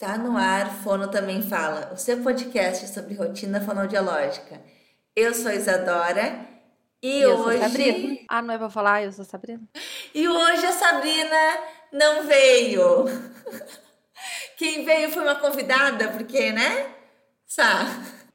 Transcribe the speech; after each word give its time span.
Está 0.00 0.16
no 0.16 0.36
ar, 0.36 0.70
Fono 0.84 1.10
Também 1.10 1.42
Fala, 1.42 1.90
o 1.92 1.96
seu 1.96 2.22
podcast 2.22 2.86
sobre 2.86 3.14
rotina 3.14 3.60
fonoaudiológica. 3.60 4.62
Eu 5.16 5.34
sou 5.34 5.50
Isadora 5.50 6.46
e 7.02 7.22
eu 7.22 7.36
hoje. 7.36 7.58
Sou 7.58 7.68
Sabrina. 7.68 8.18
Ah, 8.28 8.40
não 8.40 8.54
é 8.54 8.58
pra 8.58 8.70
falar? 8.70 9.02
Eu 9.02 9.10
sou 9.10 9.24
Sabrina. 9.24 9.60
E 10.14 10.28
hoje 10.28 10.64
a 10.64 10.70
Sabrina 10.70 11.58
não 11.90 12.22
veio. 12.28 13.06
Quem 14.56 14.84
veio 14.84 15.10
foi 15.10 15.24
uma 15.24 15.34
convidada, 15.34 16.10
porque, 16.10 16.52
né? 16.52 16.94
Sá. 17.44 17.84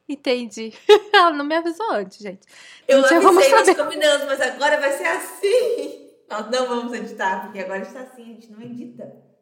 Entendi. 0.10 0.74
Ela 1.16 1.32
não 1.32 1.46
me 1.46 1.56
avisou 1.56 1.92
antes, 1.92 2.18
gente. 2.18 2.46
Eu 2.86 3.04
não 3.04 3.30
avisei, 3.30 3.52
nós 3.52 3.78
combinamos, 3.78 4.26
mas 4.26 4.42
agora 4.42 4.82
vai 4.82 4.92
ser 4.98 5.06
assim. 5.06 6.10
Nós 6.30 6.52
não 6.52 6.68
vamos 6.68 6.92
editar, 6.92 7.44
porque 7.44 7.60
agora 7.60 7.84
está 7.84 8.02
assim, 8.02 8.24
a 8.24 8.26
gente 8.34 8.52
não 8.52 8.62
edita. 8.62 9.33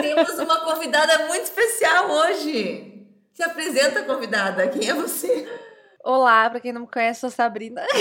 Temos 0.00 0.38
uma 0.38 0.60
convidada 0.64 1.26
muito 1.26 1.44
especial 1.44 2.10
hoje. 2.10 3.06
Se 3.32 3.42
apresenta, 3.42 4.02
convidada. 4.02 4.68
Quem 4.68 4.88
é 4.88 4.94
você? 4.94 5.48
Olá, 6.02 6.48
para 6.50 6.60
quem 6.60 6.72
não 6.72 6.82
me 6.82 6.86
conhece, 6.86 7.20
sou 7.20 7.30
Sabrina. 7.30 7.84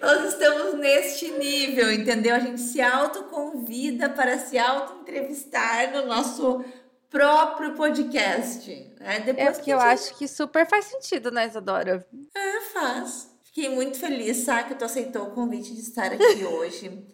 Nós 0.00 0.32
estamos 0.32 0.74
neste 0.74 1.30
nível, 1.32 1.92
entendeu? 1.92 2.34
A 2.34 2.38
gente 2.38 2.60
se 2.60 2.80
autoconvida 2.80 4.08
para 4.08 4.38
se 4.38 4.58
auto-entrevistar 4.58 5.92
no 5.92 6.06
nosso 6.06 6.64
próprio 7.10 7.74
podcast. 7.74 8.70
Né? 8.98 9.20
Depois 9.20 9.46
é 9.46 9.52
porque 9.52 9.72
eu 9.72 9.80
acho 9.80 10.16
que 10.16 10.26
super 10.26 10.66
faz 10.68 10.86
sentido, 10.86 11.30
né, 11.30 11.46
Isadora? 11.46 12.06
É, 12.34 12.60
faz. 12.72 13.30
Fiquei 13.44 13.68
muito 13.68 13.98
feliz, 13.98 14.38
sabe, 14.38 14.68
que 14.68 14.74
tu 14.76 14.84
aceitou 14.84 15.24
o 15.24 15.30
convite 15.32 15.74
de 15.74 15.80
estar 15.80 16.12
aqui 16.12 16.44
hoje. 16.46 17.04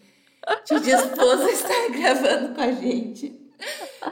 Te 0.64 0.78
dispôs 0.80 1.40
a 1.40 1.50
estar 1.50 1.90
gravando 1.90 2.54
com 2.54 2.60
a 2.60 2.72
gente. 2.72 3.46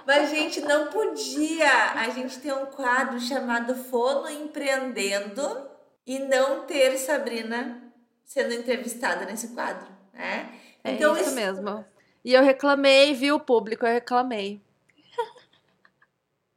Mas, 0.07 0.31
gente, 0.31 0.61
não 0.63 0.87
podia 0.87 1.93
a 1.93 2.09
gente 2.11 2.39
ter 2.41 2.53
um 2.53 2.67
quadro 2.67 3.21
chamado 3.21 3.75
Fono 3.75 4.29
Empreendendo 4.29 5.69
e 6.07 6.19
não 6.19 6.63
ter 6.67 6.97
Sabrina 6.99 7.93
sendo 8.25 8.55
entrevistada 8.55 9.25
nesse 9.27 9.49
quadro, 9.49 9.87
né? 10.13 10.51
É 10.83 10.93
então, 10.93 11.17
isso 11.17 11.35
mesmo. 11.35 11.85
E 12.25 12.35
eu 12.35 12.43
reclamei, 12.43 13.15
viu, 13.15 13.39
público? 13.39 13.87
Eu 13.87 13.93
reclamei. 13.93 14.61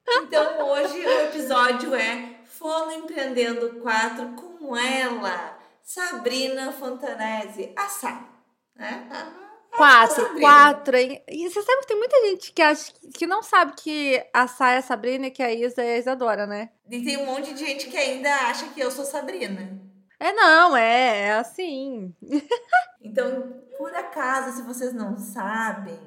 Então, 0.10 0.70
hoje 0.70 1.06
o 1.06 1.22
episódio 1.26 1.94
é 1.94 2.38
Fono 2.46 2.94
Empreendendo 2.94 3.82
4 3.82 4.30
com 4.34 4.76
ela, 4.76 5.60
Sabrina 5.84 6.72
Fontanese 6.72 7.74
Assá. 7.76 8.28
Né? 8.76 9.08
Quatro, 9.78 10.40
quatro, 10.40 10.98
hein? 10.98 11.22
E 11.28 11.48
você 11.50 11.62
sabe 11.62 11.82
que 11.82 11.88
tem 11.88 11.98
muita 11.98 12.20
gente 12.22 12.52
que 12.52 12.62
acha 12.62 12.92
que 13.14 13.28
não 13.28 13.44
sabe 13.44 13.74
que 13.78 14.22
a 14.34 14.48
Sá 14.48 14.72
é 14.72 14.78
a 14.78 14.82
Sabrina 14.82 15.28
e 15.28 15.32
que 15.32 15.44
a 15.44 15.54
Isa 15.54 15.84
é 15.84 15.96
a 15.96 15.98
Isadora, 16.00 16.48
né? 16.48 16.72
E 16.90 17.04
tem 17.04 17.18
um 17.18 17.28
monte 17.28 17.54
de 17.54 17.60
gente 17.60 17.88
que 17.88 17.98
ainda 17.98 18.30
acha 18.50 18.68
que 18.70 18.80
eu 18.80 18.90
sou 18.90 19.06
Sabrina. 19.06 19.80
É 20.20 20.32
não, 20.34 20.76
é, 20.76 21.28
é 21.28 21.34
assim. 21.34 22.14
então, 23.00 23.54
por 23.78 23.94
acaso, 23.94 24.58
se 24.58 24.64
vocês 24.64 24.94
não 24.94 25.16
sabem, 25.16 26.00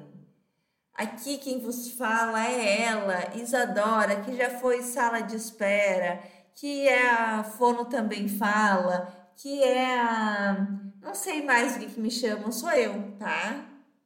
aqui 0.93 1.37
quem 1.37 1.59
vos 1.59 1.91
fala 1.91 2.45
é 2.45 2.81
ela, 2.81 3.35
Isadora, 3.35 4.21
que 4.21 4.35
já 4.35 4.49
foi 4.59 4.81
sala 4.81 5.21
de 5.21 5.37
espera, 5.37 6.21
que 6.55 6.87
é 6.87 7.09
a 7.09 7.43
Fono 7.43 7.85
também 7.85 8.27
fala, 8.27 9.31
que 9.37 9.63
é 9.63 9.99
a. 9.99 10.67
Não 11.01 11.15
sei 11.15 11.41
mais 11.41 11.75
o 11.75 11.79
que, 11.79 11.87
que 11.87 11.99
me 11.99 12.11
chamam, 12.11 12.51
sou 12.51 12.71
eu, 12.71 13.13
tá? 13.17 13.65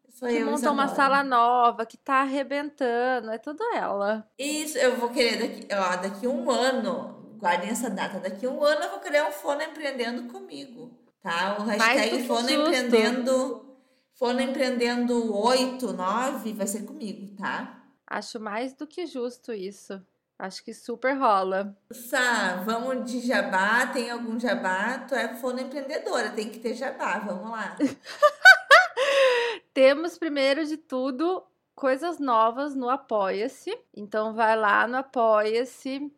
Sou 0.10 0.30
que 0.30 0.36
eu, 0.36 0.50
montou 0.50 0.72
uma 0.72 0.88
sala 0.88 1.24
nova, 1.24 1.86
que 1.86 1.98
tá 1.98 2.22
arrebentando, 2.22 3.30
é 3.30 3.38
tudo 3.38 3.62
ela. 3.74 4.26
Isso, 4.40 4.78
eu 4.78 4.96
vou 4.96 5.10
querer 5.10 5.38
daqui, 5.38 5.68
ó, 5.74 5.96
daqui 5.98 6.26
um 6.26 6.50
ano, 6.50 7.36
guardem 7.38 7.70
essa 7.70 7.90
data, 7.90 8.18
daqui 8.20 8.48
um 8.48 8.64
ano 8.64 8.86
eu 8.86 8.90
vou 8.92 9.00
querer 9.00 9.24
um 9.24 9.32
Fono 9.32 9.62
Empreendendo 9.62 10.32
comigo, 10.32 10.90
tá? 11.22 11.58
O 11.60 11.64
hashtag 11.64 12.26
Fono 12.26 12.50
Empreendendo, 12.50 13.78
Fono 14.14 14.40
Empreendendo 14.40 15.36
8, 15.36 15.92
9 15.92 16.54
vai 16.54 16.68
ser 16.68 16.84
comigo, 16.84 17.36
tá? 17.36 17.84
Acho 18.08 18.40
mais 18.40 18.74
do 18.74 18.88
que 18.88 19.06
justo 19.06 19.52
isso. 19.52 20.02
Acho 20.38 20.64
que 20.64 20.74
super 20.74 21.18
rola. 21.18 21.78
Sá, 21.92 22.62
vamos 22.66 23.10
de 23.10 23.22
jabá. 23.22 23.88
Tem 23.88 24.10
algum 24.10 24.38
jabá? 24.40 25.00
Tu 25.00 25.16
é 25.16 25.34
fono 25.36 25.62
empreendedora, 25.62 26.32
tem 26.32 26.50
que 26.50 26.60
ter 26.60 26.74
jabá. 26.74 27.20
Vamos 27.20 27.50
lá. 27.50 27.78
Temos, 29.74 30.18
primeiro 30.18 30.66
de 30.66 30.78
tudo, 30.78 31.44
coisas 31.74 32.20
novas 32.20 32.76
no 32.76 32.90
Apoia-se. 32.90 33.78
Então, 33.96 34.34
vai 34.34 34.58
lá 34.58 34.86
no 34.88 34.98
Apoia-se. 34.98 36.12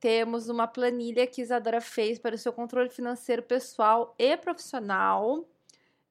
Temos 0.00 0.48
uma 0.48 0.66
planilha 0.66 1.26
que 1.28 1.40
Isadora 1.40 1.80
fez 1.80 2.18
para 2.18 2.34
o 2.34 2.38
seu 2.38 2.52
controle 2.52 2.88
financeiro 2.88 3.42
pessoal 3.44 4.14
e 4.18 4.36
profissional. 4.36 5.48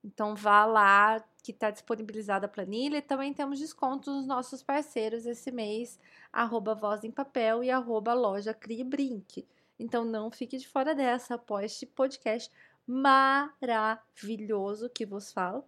Então, 0.01 0.35
vá 0.35 0.63
lá, 0.63 1.21
que 1.41 1.51
está 1.51 1.71
disponibilizada 1.71 2.45
a 2.45 2.49
planilha. 2.49 2.97
E 2.97 3.01
também 3.01 3.33
temos 3.33 3.59
descontos 3.59 4.13
nos 4.13 4.27
nossos 4.27 4.61
parceiros 4.61 5.25
esse 5.25 5.51
mês 5.51 5.99
arroba 6.31 6.75
Voz 6.75 7.03
em 7.03 7.11
Papel 7.11 7.63
e 7.63 7.71
arroba 7.71 8.13
Loja 8.13 8.53
Crie 8.53 8.83
Brinque. 8.83 9.47
Então 9.79 10.05
não 10.05 10.29
fique 10.29 10.57
de 10.57 10.67
fora 10.67 10.93
dessa, 10.93 11.35
apoie 11.35 11.65
este 11.65 11.85
podcast 11.85 12.51
maravilhoso 12.85 14.89
que 14.89 15.05
vos 15.05 15.31
falo. 15.31 15.63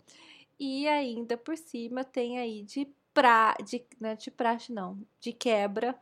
E 0.59 0.87
ainda 0.87 1.37
por 1.37 1.57
cima 1.57 2.03
tem 2.03 2.39
aí 2.39 2.63
de 2.63 2.87
pra, 3.13 3.55
de, 3.63 3.85
não 3.99 4.09
é 4.09 4.15
de 4.15 4.31
praxe 4.31 4.73
não, 4.73 4.99
de 5.19 5.31
quebra 5.31 5.95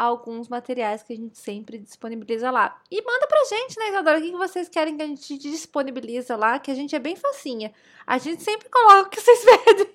alguns 0.00 0.48
materiais 0.48 1.02
que 1.02 1.12
a 1.12 1.16
gente 1.16 1.38
sempre 1.38 1.76
disponibiliza 1.78 2.50
lá. 2.50 2.80
E 2.90 3.02
manda 3.02 3.26
pra 3.26 3.44
gente, 3.44 3.78
né, 3.78 3.90
Isadora, 3.90 4.18
o 4.18 4.22
que 4.22 4.32
vocês 4.32 4.68
querem 4.68 4.96
que 4.96 5.02
a 5.02 5.06
gente 5.06 5.36
disponibiliza 5.36 6.36
lá, 6.36 6.58
que 6.58 6.70
a 6.70 6.74
gente 6.74 6.96
é 6.96 6.98
bem 6.98 7.16
facinha. 7.16 7.70
A 8.06 8.16
gente 8.16 8.42
sempre 8.42 8.68
coloca 8.70 9.02
o 9.02 9.10
que 9.10 9.20
vocês 9.20 9.44
pedem. 9.44 9.90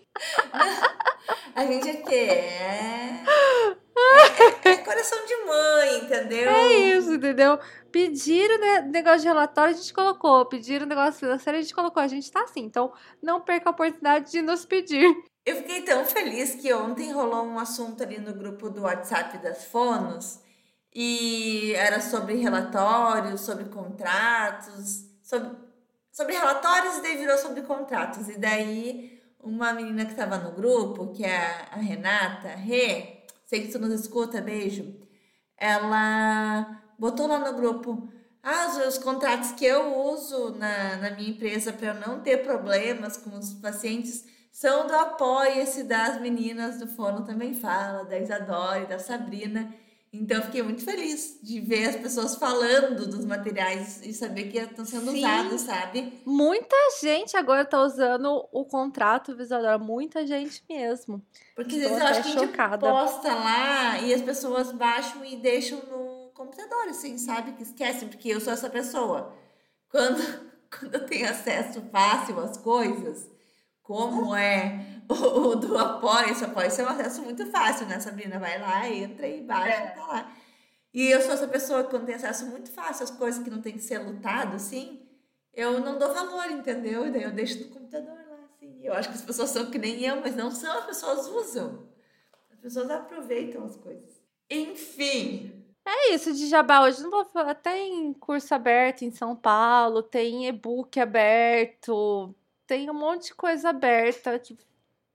a 1.56 1.66
gente 1.66 1.90
é 1.90 1.96
que 1.96 2.16
é... 2.16 3.24
É, 3.98 4.70
é, 4.70 4.78
coração 4.78 5.26
de 5.26 5.36
mãe, 5.46 5.98
entendeu? 6.04 6.50
É 6.50 6.74
isso, 6.74 7.14
entendeu? 7.14 7.58
Pediram 7.92 8.60
né, 8.60 8.82
negócio 8.82 9.22
de 9.22 9.28
relatório, 9.28 9.74
a 9.74 9.78
gente 9.78 9.94
colocou. 9.94 10.46
Pediram 10.46 10.86
negócio 10.86 11.20
financeiro, 11.20 11.58
a 11.58 11.62
gente 11.62 11.74
colocou. 11.74 12.04
A 12.04 12.08
gente 12.08 12.30
tá 12.30 12.44
assim. 12.44 12.62
Então, 12.62 12.94
não 13.24 13.42
perca 13.42 13.70
a 13.70 13.72
oportunidade 13.72 14.32
de 14.32 14.42
nos 14.42 14.66
pedir. 14.66 15.16
Eu 15.46 15.58
fiquei 15.58 15.84
tão 15.84 16.04
feliz 16.06 16.56
que 16.56 16.74
ontem 16.74 17.12
rolou 17.12 17.46
um 17.46 17.60
assunto 17.60 18.02
ali 18.02 18.18
no 18.18 18.34
grupo 18.34 18.68
do 18.70 18.82
WhatsApp 18.82 19.38
das 19.38 19.66
Fonos. 19.66 20.40
E 20.94 21.74
era 21.76 22.02
sobre 22.02 22.36
relatórios, 22.36 23.42
sobre 23.42 23.66
contratos, 23.66 25.06
sobre, 25.22 25.52
sobre 26.12 26.34
relatórios 26.34 26.98
e 26.98 27.02
daí 27.02 27.18
virou 27.18 27.38
sobre 27.38 27.62
contratos. 27.62 28.28
E 28.30 28.40
daí 28.40 29.22
uma 29.40 29.72
menina 29.74 30.06
que 30.06 30.12
estava 30.12 30.38
no 30.40 30.54
grupo, 30.54 31.14
que 31.14 31.24
é 31.24 31.68
a 31.72 31.76
Renata, 31.76 32.48
Rê, 32.50 33.26
sei 33.46 33.62
que 33.68 33.72
tu 33.72 33.78
nos 33.78 33.94
escuta, 33.94 34.42
beijo. 34.42 34.96
Ela 35.58 36.82
botou 36.98 37.28
lá 37.28 37.40
no 37.40 37.56
grupo 37.56 38.10
ah, 38.42 38.68
os, 38.68 38.96
os 38.96 38.98
contratos 38.98 39.52
que 39.52 39.66
eu 39.66 39.96
uso 40.08 40.56
na, 40.56 40.98
na 40.98 41.12
minha 41.12 41.30
empresa 41.30 41.72
para 41.72 41.94
não 41.94 42.22
ter 42.22 42.44
problemas 42.44 43.18
com 43.18 43.38
os 43.38 43.54
pacientes 43.54 44.26
são 44.56 44.88
do 44.88 44.96
Apoia-se 44.96 45.84
das 45.84 46.22
meninas 46.22 46.80
do 46.80 46.88
Fono 46.88 47.26
Também 47.26 47.54
Fala, 47.54 48.06
da 48.06 48.18
Isadora 48.18 48.84
e 48.84 48.86
da 48.86 48.98
Sabrina. 48.98 49.76
Então, 50.14 50.42
fiquei 50.44 50.64
muito 50.64 50.82
feliz 50.82 51.42
de 51.44 51.60
ver 51.60 51.90
as 51.90 51.98
pessoas 51.98 52.38
falando 52.38 53.06
dos 53.06 53.26
materiais 53.26 54.00
e 54.02 54.14
saber 54.14 54.46
que 54.46 54.58
estão 54.58 54.86
sendo 54.86 55.12
Sim. 55.12 55.18
usados, 55.18 55.60
sabe? 55.60 56.22
Muita 56.26 56.74
gente 57.02 57.36
agora 57.36 57.64
está 57.64 57.82
usando 57.82 58.48
o 58.50 58.64
contrato 58.64 59.36
visual, 59.36 59.78
muita 59.78 60.26
gente 60.26 60.64
mesmo. 60.70 61.22
Porque 61.54 61.76
às 61.76 61.82
vezes 61.82 61.98
eu 61.98 62.06
acho 62.06 62.24
que 62.24 62.30
chocada. 62.30 62.90
a 62.90 63.04
gente 63.04 63.12
posta 63.12 63.36
lá 63.36 64.00
e 64.00 64.14
as 64.14 64.22
pessoas 64.22 64.72
baixam 64.72 65.26
e 65.26 65.36
deixam 65.36 65.80
no 65.80 66.32
computador, 66.34 66.88
assim, 66.88 67.18
sabe? 67.18 67.52
Que 67.52 67.64
esquecem, 67.64 68.08
porque 68.08 68.30
eu 68.30 68.40
sou 68.40 68.54
essa 68.54 68.70
pessoa. 68.70 69.36
Quando, 69.90 70.24
quando 70.80 70.96
eu 70.96 71.06
tenho 71.06 71.30
acesso 71.30 71.82
fácil 71.92 72.40
às 72.40 72.56
coisas, 72.56 73.35
como 73.86 74.36
é 74.36 74.84
o, 75.08 75.56
do 75.56 75.78
apoio, 75.78 76.32
esse 76.32 76.44
apoio, 76.44 76.68
isso 76.68 76.82
é 76.82 76.84
um 76.84 76.90
acesso 76.90 77.22
muito 77.22 77.46
fácil, 77.52 77.86
né, 77.86 78.00
Sabrina? 78.00 78.40
Vai 78.40 78.60
lá, 78.60 78.90
entra 78.90 79.28
e 79.28 79.44
baixa 79.44 79.70
é. 79.70 79.88
tá 79.92 80.08
lá. 80.08 80.36
E 80.92 81.12
eu 81.12 81.22
sou 81.22 81.34
essa 81.34 81.48
pessoa 81.48 81.84
que 81.84 81.92
quando 81.92 82.08
tem 82.08 82.16
acesso 82.16 82.48
muito 82.48 82.72
fácil 82.72 83.04
às 83.04 83.12
coisas 83.12 83.44
que 83.44 83.50
não 83.50 83.62
tem 83.62 83.74
que 83.74 83.84
ser 83.84 84.00
lutado, 84.00 84.56
assim, 84.56 85.08
eu 85.54 85.80
não 85.82 86.00
dou 86.00 86.12
valor, 86.12 86.50
entendeu? 86.50 87.06
E 87.06 87.12
daí 87.12 87.22
eu 87.22 87.32
deixo 87.32 87.60
no 87.60 87.70
computador 87.70 88.16
lá, 88.28 88.40
assim. 88.50 88.80
Eu 88.82 88.92
acho 88.94 89.10
que 89.10 89.16
as 89.16 89.22
pessoas 89.22 89.52
são 89.52 89.70
que 89.70 89.78
nem 89.78 90.04
eu, 90.04 90.20
mas 90.20 90.36
não 90.36 90.50
são, 90.50 90.80
as 90.80 90.86
pessoas 90.86 91.28
usam. 91.28 91.88
As 92.52 92.58
pessoas 92.60 92.90
aproveitam 92.90 93.66
as 93.66 93.76
coisas. 93.76 94.20
Enfim, 94.50 95.64
é 95.86 96.16
isso 96.16 96.34
de 96.34 96.48
jabá 96.48 96.82
hoje. 96.82 97.04
Não 97.04 97.12
vou 97.12 97.26
falar. 97.26 97.54
Tem 97.54 98.12
curso 98.14 98.56
aberto 98.56 99.04
em 99.04 99.12
São 99.12 99.36
Paulo, 99.36 100.02
tem 100.02 100.48
e-book 100.48 101.00
aberto, 101.00 102.34
tem 102.68 102.90
um 102.90 102.94
monte 102.94 103.28
de 103.28 103.36
coisa 103.36 103.70
aberta 103.70 104.38
que 104.40 104.58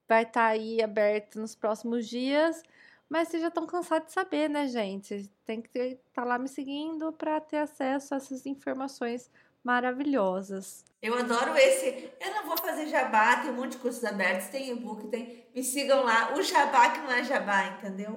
vai 0.09 0.23
estar 0.23 0.41
tá 0.41 0.47
aí 0.47 0.83
aberto 0.83 1.41
nos 1.41 1.55
próximos 1.55 2.09
dias. 2.09 2.63
Mas 3.09 3.29
vocês 3.29 3.43
já 3.43 3.49
estão 3.49 3.67
cansados 3.67 4.09
de 4.09 4.13
saber, 4.13 4.49
né, 4.49 4.69
gente? 4.69 5.29
Tem 5.45 5.61
que 5.61 5.77
estar 5.77 6.23
tá 6.23 6.25
lá 6.25 6.39
me 6.39 6.49
seguindo 6.49 7.13
para 7.13 7.41
ter 7.41 7.59
acesso 7.59 8.15
a 8.15 8.19
essas 8.19 8.47
informações 8.47 9.29
maravilhosas. 9.65 10.85
Eu 11.03 11.19
adoro 11.19 11.57
esse. 11.57 12.11
Eu 12.21 12.35
não 12.35 12.47
vou 12.47 12.57
fazer 12.57 12.87
jabá, 12.87 13.37
tem 13.37 13.51
um 13.51 13.55
monte 13.55 13.73
de 13.73 13.79
cursos 13.79 14.05
abertos, 14.05 14.49
tem 14.49 14.71
e-book, 14.71 15.09
tem. 15.09 15.45
Me 15.55 15.65
sigam 15.65 16.05
lá. 16.05 16.35
O 16.35 16.43
jabá 16.43 16.91
que 16.91 17.01
não 17.01 17.11
é 17.11 17.25
jabá, 17.25 17.67
entendeu? 17.67 18.17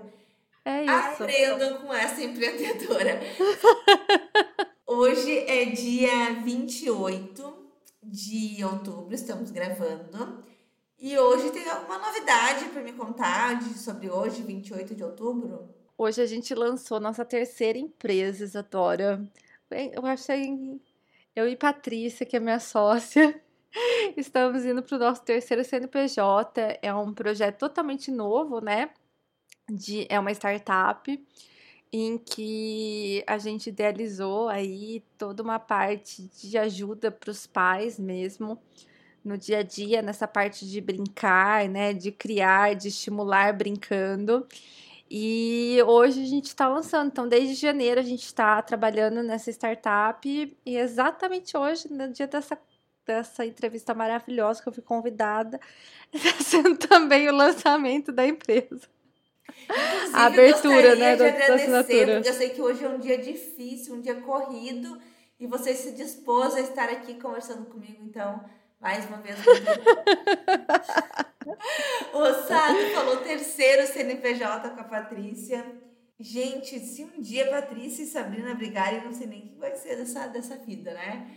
É 0.63 0.83
isso. 0.83 1.23
Aprendam 1.23 1.81
com 1.81 1.93
essa 1.93 2.21
empreendedora. 2.23 3.19
Hoje 4.85 5.39
é 5.47 5.65
dia 5.65 6.33
28 6.43 7.52
de 8.05 8.63
outubro, 8.63 9.13
estamos 9.13 9.51
gravando. 9.51 10.43
E 10.99 11.17
hoje 11.17 11.51
tem 11.51 11.69
alguma 11.69 11.97
novidade 11.97 12.65
para 12.69 12.81
me 12.81 12.93
contar 12.93 13.59
de, 13.59 13.77
sobre 13.77 14.09
hoje, 14.09 14.41
28 14.41 14.95
de 14.95 15.03
outubro? 15.03 15.69
Hoje 15.97 16.21
a 16.21 16.25
gente 16.25 16.55
lançou 16.55 16.99
nossa 16.99 17.25
terceira 17.25 17.77
empresa, 17.77 18.43
Isadora. 18.43 19.21
Eu 19.91 20.05
achei 20.05 20.79
eu 21.35 21.47
e 21.47 21.55
Patrícia, 21.55 22.25
que 22.25 22.37
é 22.37 22.39
minha 22.39 22.59
sócia, 22.59 23.41
estamos 24.15 24.65
indo 24.65 24.83
para 24.83 24.95
o 24.95 24.99
nosso 24.99 25.23
terceiro 25.23 25.63
CNPJ. 25.63 26.79
É 26.81 26.93
um 26.93 27.13
projeto 27.13 27.57
totalmente 27.59 28.11
novo, 28.11 28.61
né? 28.61 28.89
De, 29.69 30.05
é 30.09 30.19
uma 30.19 30.31
startup 30.31 31.25
em 31.93 32.17
que 32.17 33.23
a 33.27 33.37
gente 33.37 33.67
idealizou 33.69 34.49
aí 34.49 35.03
toda 35.15 35.43
uma 35.43 35.59
parte 35.59 36.23
de 36.23 36.57
ajuda 36.57 37.11
para 37.11 37.29
os 37.29 37.45
pais 37.45 37.99
mesmo 37.99 38.59
no 39.23 39.37
dia 39.37 39.59
a 39.59 39.63
dia, 39.63 40.01
nessa 40.01 40.27
parte 40.27 40.67
de 40.67 40.81
brincar, 40.81 41.69
né, 41.69 41.93
de 41.93 42.11
criar, 42.11 42.73
de 42.73 42.87
estimular 42.87 43.53
brincando. 43.53 44.45
E 45.09 45.77
hoje 45.85 46.23
a 46.23 46.25
gente 46.25 46.45
está 46.45 46.67
lançando. 46.67 47.07
Então, 47.09 47.27
desde 47.27 47.53
janeiro 47.53 47.99
a 47.99 48.03
gente 48.03 48.23
está 48.23 48.59
trabalhando 48.63 49.21
nessa 49.21 49.51
startup. 49.51 50.27
E 50.65 50.75
exatamente 50.77 51.55
hoje, 51.55 51.93
no 51.93 52.11
dia 52.11 52.25
dessa, 52.25 52.57
dessa 53.05 53.45
entrevista 53.45 53.93
maravilhosa 53.93 54.63
que 54.63 54.69
eu 54.69 54.73
fui 54.73 54.83
convidada, 54.83 55.59
está 56.11 56.33
sendo 56.43 56.75
também 56.75 57.29
o 57.29 57.35
lançamento 57.35 58.11
da 58.11 58.25
empresa. 58.25 58.89
Inclusive, 59.49 60.15
a 60.15 60.25
abertura, 60.25 60.95
né, 60.95 61.15
da, 61.15 61.29
da 61.29 61.55
assinatura. 61.55 62.21
Eu 62.25 62.33
sei 62.33 62.49
que 62.49 62.61
hoje 62.61 62.83
é 62.83 62.89
um 62.89 62.99
dia 62.99 63.17
difícil, 63.17 63.95
um 63.95 64.01
dia 64.01 64.15
corrido, 64.15 64.99
e 65.39 65.47
você 65.47 65.73
se 65.73 65.91
dispôs 65.91 66.55
a 66.55 66.61
estar 66.61 66.89
aqui 66.89 67.15
conversando 67.15 67.65
comigo, 67.65 68.03
então, 68.03 68.43
mais 68.79 69.05
uma 69.07 69.17
vez. 69.17 69.37
o 72.13 72.33
Sato 72.47 72.93
falou 72.93 73.17
terceiro 73.17 73.85
CNPJ 73.87 74.69
com 74.69 74.79
a 74.81 74.85
Patrícia. 74.85 75.65
Gente, 76.19 76.79
se 76.79 77.03
um 77.03 77.19
dia 77.21 77.49
Patrícia 77.49 78.03
e 78.03 78.07
Sabrina 78.07 78.53
brigarem, 78.53 79.03
não 79.03 79.13
sei 79.13 79.27
nem 79.27 79.39
o 79.39 79.49
que 79.49 79.59
vai 79.59 79.75
ser 79.75 79.97
dessa, 79.97 80.27
dessa 80.27 80.55
vida, 80.57 80.93
né? 80.93 81.27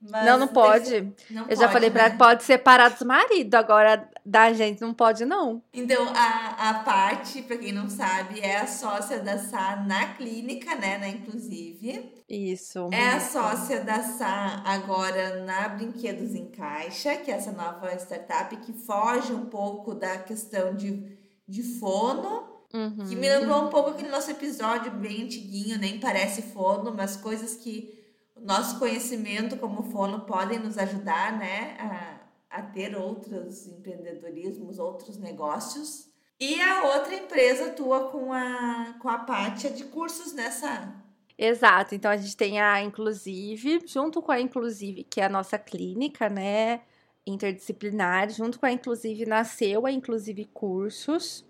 Mas 0.00 0.26
não, 0.26 0.38
não 0.38 0.48
pode. 0.48 1.12
Não 1.30 1.42
eu 1.42 1.48
pode, 1.48 1.60
já 1.60 1.68
falei 1.68 1.88
né? 1.88 1.94
pra 1.94 2.06
ela 2.06 2.16
pode 2.16 2.44
separar 2.44 2.90
dos 2.90 3.02
maridos, 3.02 3.54
agora 3.54 4.08
da 4.24 4.52
gente 4.52 4.80
não 4.80 4.92
pode, 4.92 5.24
não. 5.24 5.62
Então, 5.72 6.06
a, 6.14 6.70
a 6.70 6.74
parte, 6.80 7.42
pra 7.42 7.56
quem 7.56 7.72
não 7.72 7.88
sabe, 7.88 8.40
é 8.40 8.58
a 8.58 8.66
sócia 8.66 9.20
da 9.20 9.38
Sá 9.38 9.76
na 9.76 10.14
clínica, 10.14 10.74
né? 10.74 10.98
Na 10.98 11.08
Inclusive. 11.08 12.12
Isso. 12.28 12.88
É 12.92 13.08
a 13.10 13.20
sócia 13.20 13.80
da 13.82 14.02
Sá 14.02 14.62
agora 14.64 15.44
na 15.44 15.68
Brinquedos 15.68 16.34
em 16.34 16.50
Caixa, 16.50 17.16
que 17.16 17.30
é 17.30 17.34
essa 17.34 17.52
nova 17.52 17.94
startup 17.94 18.54
que 18.56 18.72
foge 18.72 19.32
um 19.32 19.46
pouco 19.46 19.94
da 19.94 20.18
questão 20.18 20.74
de, 20.74 21.16
de 21.48 21.62
fono. 21.78 22.52
Uhum. 22.72 23.06
Que 23.08 23.14
me 23.14 23.28
lembrou 23.28 23.66
um 23.66 23.68
pouco 23.68 23.90
aquele 23.90 24.08
nosso 24.08 24.30
episódio 24.30 24.90
bem 24.90 25.22
antiguinho, 25.22 25.78
nem 25.78 26.00
parece 26.00 26.42
fono, 26.42 26.92
mas 26.92 27.16
coisas 27.16 27.54
que 27.54 28.03
nosso 28.44 28.78
conhecimento 28.78 29.56
como 29.56 29.90
fono 29.90 30.20
podem 30.20 30.58
nos 30.58 30.76
ajudar, 30.76 31.36
né, 31.38 31.76
a, 31.80 32.58
a 32.58 32.62
ter 32.62 32.94
outros 32.94 33.66
empreendedorismos, 33.66 34.78
outros 34.78 35.16
negócios. 35.16 36.12
E 36.38 36.60
a 36.60 36.84
outra 36.94 37.14
empresa 37.14 37.66
atua 37.66 38.10
com 38.10 38.32
a, 38.32 38.94
com 39.00 39.08
a 39.08 39.18
Pátia 39.18 39.70
de 39.70 39.84
cursos 39.84 40.34
nessa. 40.34 40.92
Exato, 41.38 41.94
então 41.94 42.10
a 42.10 42.16
gente 42.16 42.36
tem 42.36 42.60
a 42.60 42.82
Inclusive, 42.82 43.80
junto 43.86 44.20
com 44.20 44.30
a 44.30 44.40
Inclusive, 44.40 45.04
que 45.04 45.20
é 45.20 45.24
a 45.24 45.28
nossa 45.28 45.58
clínica, 45.58 46.28
né, 46.28 46.82
interdisciplinar, 47.26 48.30
junto 48.30 48.60
com 48.60 48.66
a 48.66 48.72
Inclusive 48.72 49.24
nasceu 49.26 49.86
a 49.86 49.90
Inclusive 49.90 50.44
Cursos, 50.52 51.44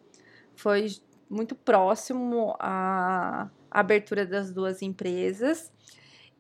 foi 0.55 0.87
muito 1.29 1.55
próximo 1.55 2.55
à 2.61 3.51
abertura 3.71 4.25
das 4.25 4.53
duas 4.53 4.81
empresas. 4.81 5.73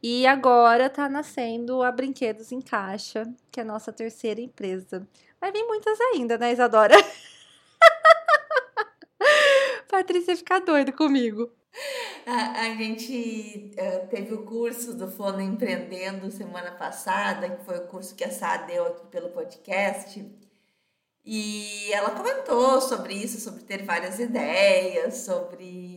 E 0.06 0.26
agora 0.26 0.90
tá 0.90 1.08
nascendo 1.08 1.82
a 1.82 1.90
Brinquedos 1.90 2.52
em 2.52 2.60
Caixa, 2.60 3.26
que 3.50 3.58
é 3.58 3.62
a 3.62 3.66
nossa 3.66 3.90
terceira 3.90 4.38
empresa. 4.38 5.08
Vai 5.40 5.50
vir 5.50 5.64
muitas 5.64 5.98
ainda, 5.98 6.36
né, 6.36 6.52
Isadora? 6.52 6.92
Patrícia 9.88 10.36
fica 10.36 10.60
doida 10.60 10.92
comigo. 10.92 11.50
A, 12.26 12.66
a 12.66 12.74
gente 12.74 13.70
uh, 13.78 14.06
teve 14.08 14.34
o 14.34 14.44
curso 14.44 14.92
do 14.92 15.10
Fono 15.10 15.40
Empreendendo 15.40 16.30
semana 16.30 16.72
passada, 16.72 17.48
que 17.48 17.64
foi 17.64 17.78
o 17.78 17.86
curso 17.86 18.14
que 18.14 18.24
a 18.24 18.30
Sá 18.30 18.58
deu 18.58 18.86
aqui 18.86 19.06
pelo 19.06 19.30
podcast. 19.30 20.22
E 21.24 21.90
ela 21.94 22.10
comentou 22.10 22.78
sobre 22.82 23.14
isso, 23.14 23.40
sobre 23.40 23.62
ter 23.62 23.82
várias 23.82 24.20
ideias, 24.20 25.14
sobre 25.14 25.93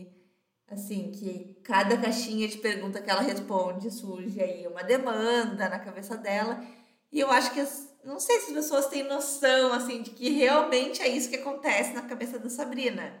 assim, 0.70 1.10
que 1.10 1.58
cada 1.62 1.96
caixinha 1.96 2.46
de 2.46 2.58
pergunta 2.58 3.00
que 3.00 3.10
ela 3.10 3.22
responde 3.22 3.90
surge 3.90 4.40
aí 4.40 4.66
uma 4.66 4.82
demanda 4.82 5.68
na 5.68 5.78
cabeça 5.78 6.16
dela. 6.16 6.62
E 7.10 7.18
eu 7.20 7.30
acho 7.30 7.52
que 7.52 7.60
as, 7.60 7.88
não 8.04 8.20
sei 8.20 8.40
se 8.40 8.48
as 8.48 8.52
pessoas 8.52 8.86
têm 8.86 9.02
noção 9.04 9.72
assim 9.72 10.02
de 10.02 10.10
que 10.10 10.28
realmente 10.30 11.02
é 11.02 11.08
isso 11.08 11.30
que 11.30 11.36
acontece 11.36 11.94
na 11.94 12.02
cabeça 12.02 12.38
da 12.38 12.50
Sabrina. 12.50 13.14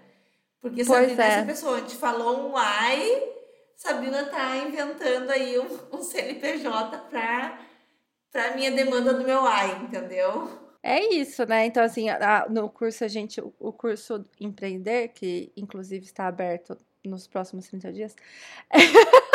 Porque 0.60 0.84
pois 0.84 1.12
Sabrina 1.12 1.24
é 1.24 1.26
essa 1.28 1.46
pessoa, 1.46 1.76
a 1.76 1.80
gente 1.80 1.96
falou 1.96 2.50
um 2.50 2.56
ai, 2.56 3.22
Sabrina 3.76 4.24
tá 4.26 4.56
inventando 4.58 5.30
aí 5.30 5.58
um, 5.58 5.68
um 5.96 6.02
CNPJ 6.02 6.98
para 7.10 7.66
para 8.30 8.54
minha 8.54 8.70
demanda 8.70 9.14
do 9.14 9.24
meu 9.24 9.46
ai, 9.46 9.82
entendeu? 9.82 10.68
É 10.82 11.02
isso, 11.14 11.44
né? 11.46 11.64
Então, 11.64 11.82
assim, 11.82 12.10
a, 12.10 12.46
no 12.48 12.68
curso 12.68 13.04
a 13.04 13.08
gente, 13.08 13.40
o 13.40 13.72
curso 13.72 14.24
Empreender, 14.38 15.08
que 15.08 15.50
inclusive 15.56 16.04
está 16.04 16.26
aberto 16.26 16.78
nos 17.08 17.26
próximos 17.26 17.66
30 17.68 17.92
dias. 17.92 18.16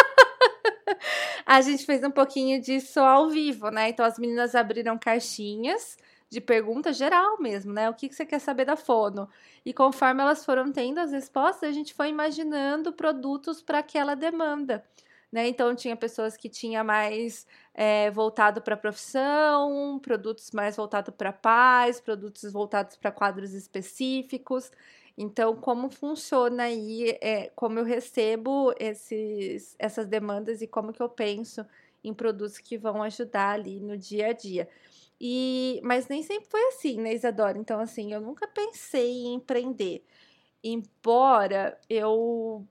a 1.46 1.62
gente 1.62 1.86
fez 1.86 2.04
um 2.04 2.12
pouquinho 2.12 2.62
disso 2.62 3.00
ao 3.00 3.30
vivo, 3.30 3.70
né? 3.70 3.90
Então 3.90 4.06
as 4.06 4.18
meninas 4.18 4.56
abriram 4.56 4.98
caixinhas 4.98 5.98
de 6.30 6.42
pergunta 6.42 6.92
geral 6.92 7.40
mesmo, 7.40 7.72
né? 7.72 7.90
O 7.90 7.94
que, 7.94 8.10
que 8.10 8.16
você 8.16 8.26
quer 8.26 8.40
saber 8.40 8.66
da 8.66 8.76
fono? 8.76 9.30
E 9.66 9.74
conforme 9.74 10.22
elas 10.22 10.44
foram 10.44 10.72
tendo 10.72 11.00
as 11.00 11.12
respostas, 11.12 11.70
a 11.70 11.72
gente 11.72 11.94
foi 11.94 12.10
imaginando 12.10 12.92
produtos 12.92 13.62
para 13.62 13.80
aquela 13.80 14.16
demanda. 14.16 14.84
Né? 15.32 15.48
Então 15.48 15.76
tinha 15.76 15.96
pessoas 15.96 16.38
que 16.38 16.48
tinha 16.48 16.84
mais 16.84 17.48
é, 17.74 18.12
voltado 18.12 18.62
para 18.62 18.76
a 18.76 18.78
profissão, 18.78 20.00
produtos 20.00 20.52
mais 20.52 20.76
voltados 20.76 21.14
para 21.16 21.34
pais, 21.34 22.00
produtos 22.00 22.52
voltados 22.52 22.96
para 22.98 23.12
quadros 23.12 23.54
específicos. 23.54 24.72
Então, 25.18 25.56
como 25.56 25.90
funciona 25.90 26.64
aí, 26.64 27.18
é, 27.22 27.50
como 27.56 27.78
eu 27.80 27.84
recebo 27.86 28.74
esses, 28.80 29.76
essas 29.78 30.08
demandas 30.08 30.62
e 30.62 30.68
como 30.68 30.92
que 30.92 31.02
eu 31.02 31.10
penso 31.10 31.66
em 32.04 32.14
produtos 32.14 32.58
que 32.58 32.78
vão 32.78 33.02
ajudar 33.04 33.52
ali 33.52 33.80
no 33.80 33.98
dia 33.98 34.30
a 34.30 34.34
dia. 34.34 34.68
E, 35.22 35.80
mas 35.84 36.08
nem 36.08 36.24
sempre 36.24 36.50
foi 36.50 36.62
assim, 36.70 37.00
né, 37.00 37.14
Isadora? 37.14 37.58
Então, 37.58 37.80
assim, 37.80 38.12
eu 38.12 38.20
nunca 38.22 38.48
pensei 38.48 39.24
em 39.26 39.36
empreender. 39.36 40.04
Embora 40.64 41.80
eu 41.90 42.66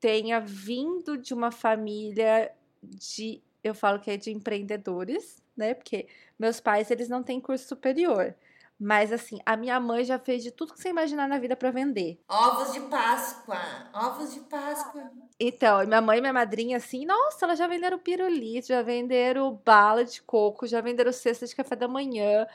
tenha 0.00 0.40
vindo 0.40 1.18
de 1.18 1.34
uma 1.34 1.50
família 1.50 2.52
de, 2.82 3.42
eu 3.62 3.74
falo 3.74 4.00
que 4.00 4.10
é 4.10 4.16
de 4.16 4.30
empreendedores, 4.30 5.42
né? 5.56 5.74
Porque 5.74 6.08
meus 6.38 6.60
pais, 6.60 6.90
eles 6.90 7.08
não 7.08 7.22
têm 7.22 7.40
curso 7.40 7.66
superior. 7.68 8.34
Mas 8.80 9.12
assim, 9.12 9.38
a 9.44 9.58
minha 9.58 9.78
mãe 9.78 10.02
já 10.04 10.18
fez 10.18 10.42
de 10.42 10.50
tudo 10.50 10.72
que 10.72 10.80
você 10.80 10.88
imaginar 10.88 11.28
na 11.28 11.38
vida 11.38 11.54
para 11.54 11.70
vender. 11.70 12.18
Ovos 12.26 12.72
de 12.72 12.80
Páscoa, 12.80 13.58
ovos 13.92 14.32
de 14.32 14.40
Páscoa. 14.40 15.10
Então, 15.38 15.86
minha 15.86 16.00
mãe 16.00 16.16
e 16.16 16.20
minha 16.22 16.32
madrinha, 16.32 16.78
assim, 16.78 17.04
nossa, 17.04 17.44
elas 17.44 17.58
já 17.58 17.66
venderam 17.66 17.98
pirulito, 17.98 18.68
já 18.68 18.80
venderam 18.80 19.60
bala 19.64 20.02
de 20.02 20.22
coco, 20.22 20.66
já 20.66 20.80
venderam 20.80 21.12
cesta 21.12 21.46
de 21.46 21.54
café 21.54 21.76
da 21.76 21.86
manhã, 21.86 22.46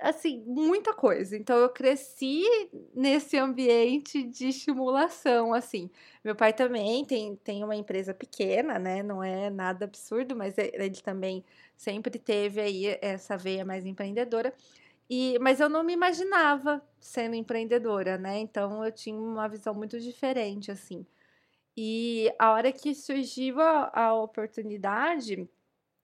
assim, 0.00 0.42
muita 0.46 0.94
coisa. 0.94 1.36
Então, 1.36 1.58
eu 1.58 1.68
cresci 1.68 2.42
nesse 2.94 3.36
ambiente 3.36 4.22
de 4.22 4.48
estimulação, 4.48 5.52
assim. 5.52 5.90
Meu 6.24 6.34
pai 6.34 6.52
também 6.54 7.04
tem, 7.04 7.36
tem 7.36 7.62
uma 7.62 7.76
empresa 7.76 8.14
pequena, 8.14 8.78
né? 8.78 9.02
Não 9.02 9.22
é 9.22 9.50
nada 9.50 9.84
absurdo, 9.84 10.34
mas 10.34 10.56
ele 10.56 11.02
também 11.02 11.44
sempre 11.76 12.18
teve 12.18 12.60
aí 12.60 12.98
essa 13.02 13.36
veia 13.36 13.64
mais 13.64 13.84
empreendedora. 13.84 14.54
E, 15.08 15.38
mas 15.38 15.60
eu 15.60 15.68
não 15.68 15.84
me 15.84 15.92
imaginava 15.92 16.82
sendo 16.98 17.36
empreendedora, 17.36 18.18
né? 18.18 18.38
Então 18.38 18.84
eu 18.84 18.90
tinha 18.90 19.16
uma 19.18 19.48
visão 19.48 19.72
muito 19.74 20.00
diferente, 20.00 20.70
assim. 20.70 21.06
E 21.76 22.32
a 22.38 22.50
hora 22.52 22.72
que 22.72 22.94
surgiu 22.94 23.60
a, 23.60 23.90
a 23.92 24.14
oportunidade, 24.14 25.48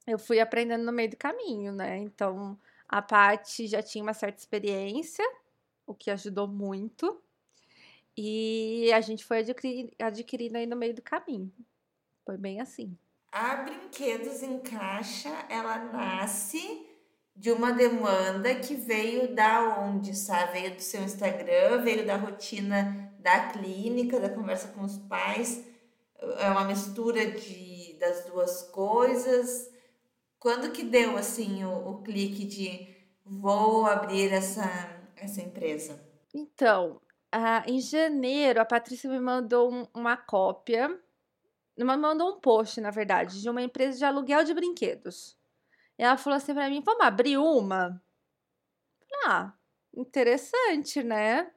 eu 0.06 0.18
fui 0.18 0.38
aprendendo 0.38 0.84
no 0.84 0.92
meio 0.92 1.10
do 1.10 1.16
caminho, 1.16 1.72
né? 1.72 1.98
Então 1.98 2.58
a 2.88 3.02
parte 3.02 3.66
já 3.66 3.82
tinha 3.82 4.04
uma 4.04 4.14
certa 4.14 4.38
experiência, 4.38 5.24
o 5.86 5.94
que 5.94 6.10
ajudou 6.10 6.46
muito. 6.46 7.20
E 8.16 8.92
a 8.92 9.00
gente 9.00 9.24
foi 9.24 9.38
adquirir, 9.38 9.90
adquirindo 9.98 10.58
aí 10.58 10.66
no 10.66 10.76
meio 10.76 10.94
do 10.94 11.02
caminho. 11.02 11.50
Foi 12.24 12.36
bem 12.36 12.60
assim. 12.60 12.96
A 13.32 13.56
Brinquedos 13.56 14.42
em 14.42 14.58
Caixa, 14.60 15.30
ela 15.48 15.78
nasce 15.78 16.86
de 17.34 17.50
uma 17.50 17.72
demanda 17.72 18.54
que 18.54 18.74
veio 18.74 19.34
da 19.34 19.80
onde, 19.80 20.14
sabe? 20.14 20.60
Veio 20.60 20.74
do 20.76 20.82
seu 20.82 21.02
Instagram, 21.02 21.82
veio 21.82 22.06
da 22.06 22.16
rotina 22.16 23.12
da 23.18 23.48
clínica, 23.50 24.20
da 24.20 24.28
conversa 24.28 24.68
com 24.68 24.82
os 24.82 24.98
pais. 24.98 25.64
É 26.38 26.48
uma 26.50 26.64
mistura 26.64 27.30
de, 27.30 27.94
das 27.98 28.24
duas 28.26 28.62
coisas. 28.70 29.70
Quando 30.38 30.72
que 30.72 30.82
deu, 30.82 31.16
assim, 31.16 31.64
o, 31.64 31.90
o 31.90 32.02
clique 32.02 32.44
de 32.44 32.88
vou 33.24 33.86
abrir 33.86 34.32
essa, 34.32 34.64
essa 35.16 35.40
empresa? 35.40 36.00
Então, 36.34 37.00
uh, 37.34 37.62
em 37.66 37.80
janeiro, 37.80 38.60
a 38.60 38.64
Patrícia 38.64 39.08
me 39.10 39.20
mandou 39.20 39.72
um, 39.72 39.86
uma 39.94 40.16
cópia 40.16 41.00
me 41.76 41.84
mandou 41.96 42.30
um 42.30 42.40
post, 42.40 42.80
na 42.80 42.90
verdade, 42.90 43.40
de 43.40 43.48
uma 43.48 43.62
empresa 43.62 43.98
de 43.98 44.04
aluguel 44.04 44.44
de 44.44 44.54
brinquedos. 44.54 45.36
Ela 45.98 46.16
falou 46.16 46.36
assim 46.36 46.54
para 46.54 46.68
mim: 46.68 46.82
vamos 46.84 47.04
abrir 47.04 47.38
uma? 47.38 48.02
Ah, 49.26 49.52
interessante, 49.94 51.02
né? 51.02 51.50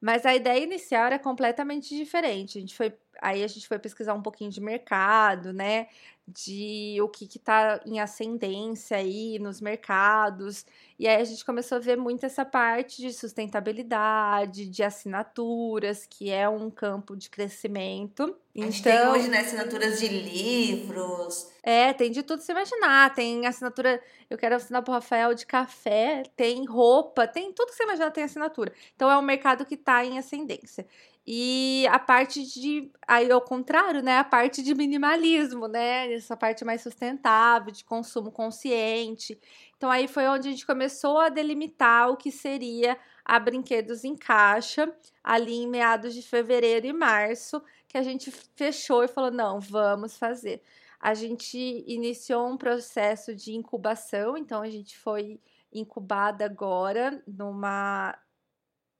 Mas 0.00 0.26
a 0.26 0.34
ideia 0.34 0.62
inicial 0.64 1.06
era 1.06 1.18
completamente 1.18 1.96
diferente. 1.96 2.58
A 2.58 2.60
gente 2.60 2.76
foi, 2.76 2.92
aí 3.20 3.42
a 3.42 3.46
gente 3.46 3.66
foi 3.66 3.78
pesquisar 3.78 4.14
um 4.14 4.22
pouquinho 4.22 4.50
de 4.50 4.60
mercado, 4.60 5.52
né? 5.52 5.88
De 6.26 6.98
o 7.00 7.08
que 7.08 7.24
está 7.24 7.80
em 7.86 8.00
ascendência 8.00 8.96
aí 8.96 9.38
nos 9.38 9.60
mercados. 9.60 10.66
E 10.98 11.08
aí 11.08 11.22
a 11.22 11.24
gente 11.24 11.44
começou 11.44 11.76
a 11.76 11.80
ver 11.80 11.96
muito 11.96 12.26
essa 12.26 12.44
parte 12.44 13.00
de 13.00 13.12
sustentabilidade, 13.12 14.68
de 14.68 14.82
assinaturas, 14.82 16.04
que 16.04 16.30
é 16.30 16.48
um 16.48 16.70
campo 16.70 17.16
de 17.16 17.30
crescimento. 17.30 18.36
A 18.56 18.60
gente 18.60 18.80
então, 18.80 18.92
tem 18.92 19.08
hoje 19.08 19.28
né, 19.28 19.38
assinaturas 19.38 20.00
de 20.00 20.08
livros. 20.08 21.48
É, 21.62 21.92
tem 21.92 22.10
de 22.10 22.22
tudo 22.22 22.42
se 22.42 22.52
imaginar. 22.52 23.14
Tem 23.14 23.46
assinatura, 23.46 24.02
eu 24.28 24.36
quero 24.36 24.56
assinar 24.56 24.82
pro 24.82 24.92
Rafael 24.92 25.32
de 25.34 25.46
café, 25.46 26.24
tem 26.36 26.66
roupa, 26.66 27.26
tem 27.26 27.52
tudo 27.52 27.70
que 27.70 27.76
você 27.76 27.84
imaginar 27.84 28.10
tem 28.10 28.24
assinatura. 28.24 28.72
Então 28.96 29.10
é 29.10 29.16
um 29.16 29.22
mercado 29.22 29.64
que 29.64 29.74
está 29.74 30.04
em 30.04 30.18
ascendência. 30.18 30.86
E 31.30 31.86
a 31.90 31.98
parte 31.98 32.42
de, 32.42 32.90
aí 33.06 33.30
ao 33.30 33.42
contrário, 33.42 34.02
né, 34.02 34.16
a 34.16 34.24
parte 34.24 34.62
de 34.62 34.74
minimalismo, 34.74 35.68
né, 35.68 36.10
essa 36.14 36.34
parte 36.34 36.64
mais 36.64 36.80
sustentável, 36.80 37.70
de 37.70 37.84
consumo 37.84 38.32
consciente. 38.32 39.38
Então 39.76 39.90
aí 39.90 40.08
foi 40.08 40.26
onde 40.26 40.48
a 40.48 40.50
gente 40.50 40.64
começou 40.64 41.18
a 41.18 41.28
delimitar 41.28 42.08
o 42.08 42.16
que 42.16 42.32
seria 42.32 42.96
a 43.22 43.38
Brinquedos 43.38 44.04
em 44.04 44.16
Caixa, 44.16 44.90
ali 45.22 45.52
em 45.64 45.68
meados 45.68 46.14
de 46.14 46.22
fevereiro 46.22 46.86
e 46.86 46.94
março, 46.94 47.62
que 47.86 47.98
a 47.98 48.02
gente 48.02 48.30
fechou 48.56 49.04
e 49.04 49.08
falou: 49.08 49.30
não, 49.30 49.60
vamos 49.60 50.16
fazer. 50.16 50.62
A 50.98 51.12
gente 51.12 51.58
iniciou 51.86 52.48
um 52.48 52.56
processo 52.56 53.34
de 53.34 53.54
incubação, 53.54 54.34
então 54.34 54.62
a 54.62 54.70
gente 54.70 54.96
foi 54.96 55.38
incubada 55.70 56.46
agora 56.46 57.22
numa 57.26 58.18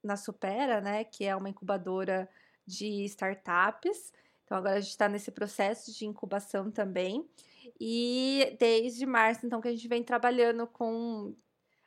na 0.03 0.15
Supera, 0.15 0.81
né, 0.81 1.03
que 1.03 1.25
é 1.25 1.35
uma 1.35 1.49
incubadora 1.49 2.29
de 2.65 3.03
startups. 3.05 4.13
Então 4.43 4.57
agora 4.57 4.77
a 4.77 4.79
gente 4.79 4.91
está 4.91 5.07
nesse 5.07 5.31
processo 5.31 5.93
de 5.93 6.05
incubação 6.05 6.71
também. 6.71 7.27
E 7.79 8.57
desde 8.59 9.05
março, 9.05 9.45
então, 9.45 9.61
que 9.61 9.67
a 9.67 9.71
gente 9.71 9.87
vem 9.87 10.03
trabalhando 10.03 10.65
com. 10.67 11.35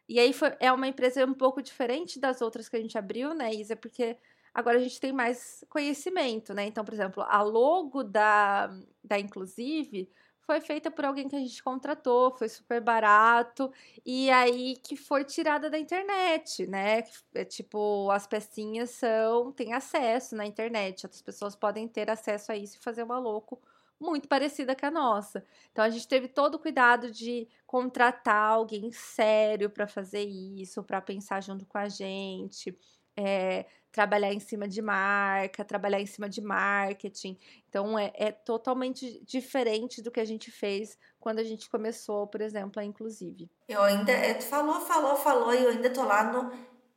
E 0.09 0.19
aí 0.19 0.33
foi, 0.33 0.54
é 0.61 0.71
uma 0.73 0.87
empresa 0.87 1.25
um 1.25 1.35
pouco 1.35 1.62
diferente 1.62 2.21
das 2.21 2.40
outras 2.40 2.69
que 2.69 2.76
a 2.76 2.81
gente 2.81 2.99
abriu, 2.99 3.35
né, 3.35 3.52
Isa? 3.52 3.76
Porque 3.76 4.16
agora 4.52 4.78
a 4.78 4.83
gente 4.83 5.00
tem 5.00 5.12
mais 5.12 5.64
conhecimento, 5.69 6.52
né? 6.54 6.66
Então, 6.66 6.85
por 6.85 6.95
exemplo, 6.95 7.23
a 7.26 7.42
logo 7.42 8.02
da, 8.02 8.69
da 9.02 9.19
Inclusive 9.19 10.11
foi 10.47 10.61
feita 10.61 10.91
por 10.91 11.05
alguém 11.05 11.29
que 11.29 11.37
a 11.37 11.39
gente 11.39 11.63
contratou, 11.63 12.31
foi 12.37 12.49
super 12.49 12.81
barato, 12.81 13.73
e 14.05 14.31
aí 14.31 14.77
que 14.77 14.97
foi 14.97 15.25
tirada 15.25 15.71
da 15.71 15.79
internet, 15.79 16.67
né? 16.67 17.05
É, 17.35 17.45
tipo, 17.45 18.11
as 18.11 18.27
pecinhas 18.27 18.91
são, 18.91 19.53
tem 19.53 19.73
acesso 19.73 20.35
na 20.37 20.45
internet, 20.47 21.05
outras 21.07 21.23
pessoas 21.23 21.55
podem 21.57 21.87
ter 21.89 22.11
acesso 22.11 22.53
a 22.53 22.57
isso 22.57 22.77
e 22.77 22.81
fazer 22.83 23.03
uma 23.03 23.19
louco 23.19 23.61
muito 24.01 24.27
parecida 24.29 24.75
com 24.75 24.87
a 24.87 24.91
nossa. 24.91 25.45
Então 25.71 25.85
a 25.85 25.91
gente 25.91 26.09
teve 26.09 26.27
todo 26.29 26.57
o 26.57 26.59
cuidado 26.59 27.11
de 27.11 27.49
contratar 27.67 28.53
alguém 28.53 28.91
sério 28.91 29.71
para 29.71 29.87
fazer 29.87 30.25
isso, 30.25 30.83
para 30.83 31.01
pensar 31.01 31.41
junto 31.41 31.65
com 31.67 31.79
a 31.79 31.89
gente 31.89 32.77
é, 33.17 33.67
trabalhar 33.93 34.33
em 34.33 34.41
cima 34.41 34.67
de 34.67 34.81
marca, 34.81 35.65
trabalhar 35.65 36.01
em 36.01 36.07
cima 36.07 36.29
de 36.29 36.41
marketing. 36.41 37.39
Então 37.69 37.99
é, 37.99 38.11
é, 38.15 38.33
totalmente 38.33 39.23
diferente 39.25 40.03
do 40.03 40.11
que 40.11 40.19
a 40.19 40.25
gente 40.25 40.51
fez 40.51 40.99
quando 41.21 41.39
a 41.39 41.45
gente 41.45 41.69
começou, 41.69 42.27
por 42.27 42.41
exemplo, 42.41 42.81
a 42.81 42.85
Inclusive. 42.85 43.49
Eu 43.69 43.83
ainda, 43.83 44.11
é, 44.11 44.35
tu 44.35 44.45
falou, 44.45 44.81
falou, 44.81 45.17
falou, 45.17 45.55
e 45.55 45.63
eu 45.63 45.71
ainda 45.71 45.91
tô 45.91 46.03
lá 46.05 46.33
no 46.33 46.51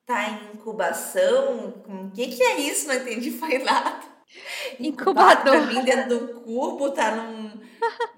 tá 0.06 0.30
em 0.30 0.56
incubação. 0.56 1.84
O 1.88 2.12
que, 2.12 2.28
que 2.28 2.44
é 2.44 2.60
isso? 2.60 2.88
Não 2.88 2.96
entendi, 2.96 3.32
foi 3.32 3.58
nada. 3.60 4.16
Incubador. 4.80 5.44
Pra 5.44 5.66
mim, 5.68 5.84
dentro 5.84 6.10
do 6.10 6.42
cubo, 6.42 6.92
tá 6.92 7.16
num. 7.16 7.60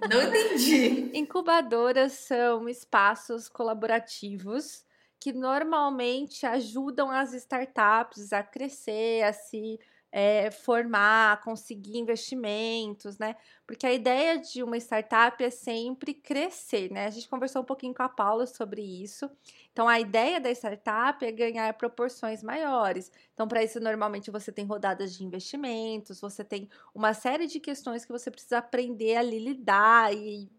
Não 0.09 0.21
entendi. 0.21 1.11
Incubadoras 1.17 2.13
são 2.13 2.67
espaços 2.67 3.49
colaborativos 3.49 4.85
que 5.19 5.33
normalmente 5.33 6.45
ajudam 6.45 7.11
as 7.11 7.33
startups 7.33 8.31
a 8.31 8.43
crescer, 8.43 9.23
a 9.23 9.33
se 9.33 9.79
é, 10.11 10.49
formar, 10.49 11.33
a 11.33 11.37
conseguir 11.37 11.97
investimentos, 11.97 13.17
né? 13.17 13.35
Porque 13.65 13.85
a 13.85 13.93
ideia 13.93 14.39
de 14.39 14.63
uma 14.63 14.77
startup 14.77 15.43
é 15.43 15.49
sempre 15.49 16.13
crescer, 16.13 16.91
né? 16.91 17.05
A 17.05 17.09
gente 17.09 17.27
conversou 17.27 17.61
um 17.61 17.65
pouquinho 17.65 17.93
com 17.93 18.03
a 18.03 18.09
Paula 18.09 18.47
sobre 18.47 18.81
isso. 18.81 19.29
Então, 19.71 19.87
a 19.87 19.99
ideia 19.99 20.39
da 20.39 20.49
startup 20.51 21.23
é 21.25 21.31
ganhar 21.31 21.73
proporções 21.73 22.41
maiores. 22.41 23.11
Então, 23.33 23.47
para 23.47 23.63
isso, 23.63 23.79
normalmente 23.79 24.31
você 24.31 24.51
tem 24.51 24.65
rodadas 24.65 25.13
de 25.13 25.23
investimentos, 25.23 26.21
você 26.21 26.43
tem 26.43 26.69
uma 26.95 27.13
série 27.13 27.45
de 27.45 27.59
questões 27.59 28.05
que 28.05 28.11
você 28.11 28.31
precisa 28.31 28.59
aprender 28.59 29.17
a 29.17 29.21
lidar 29.21 30.13
e, 30.15 30.49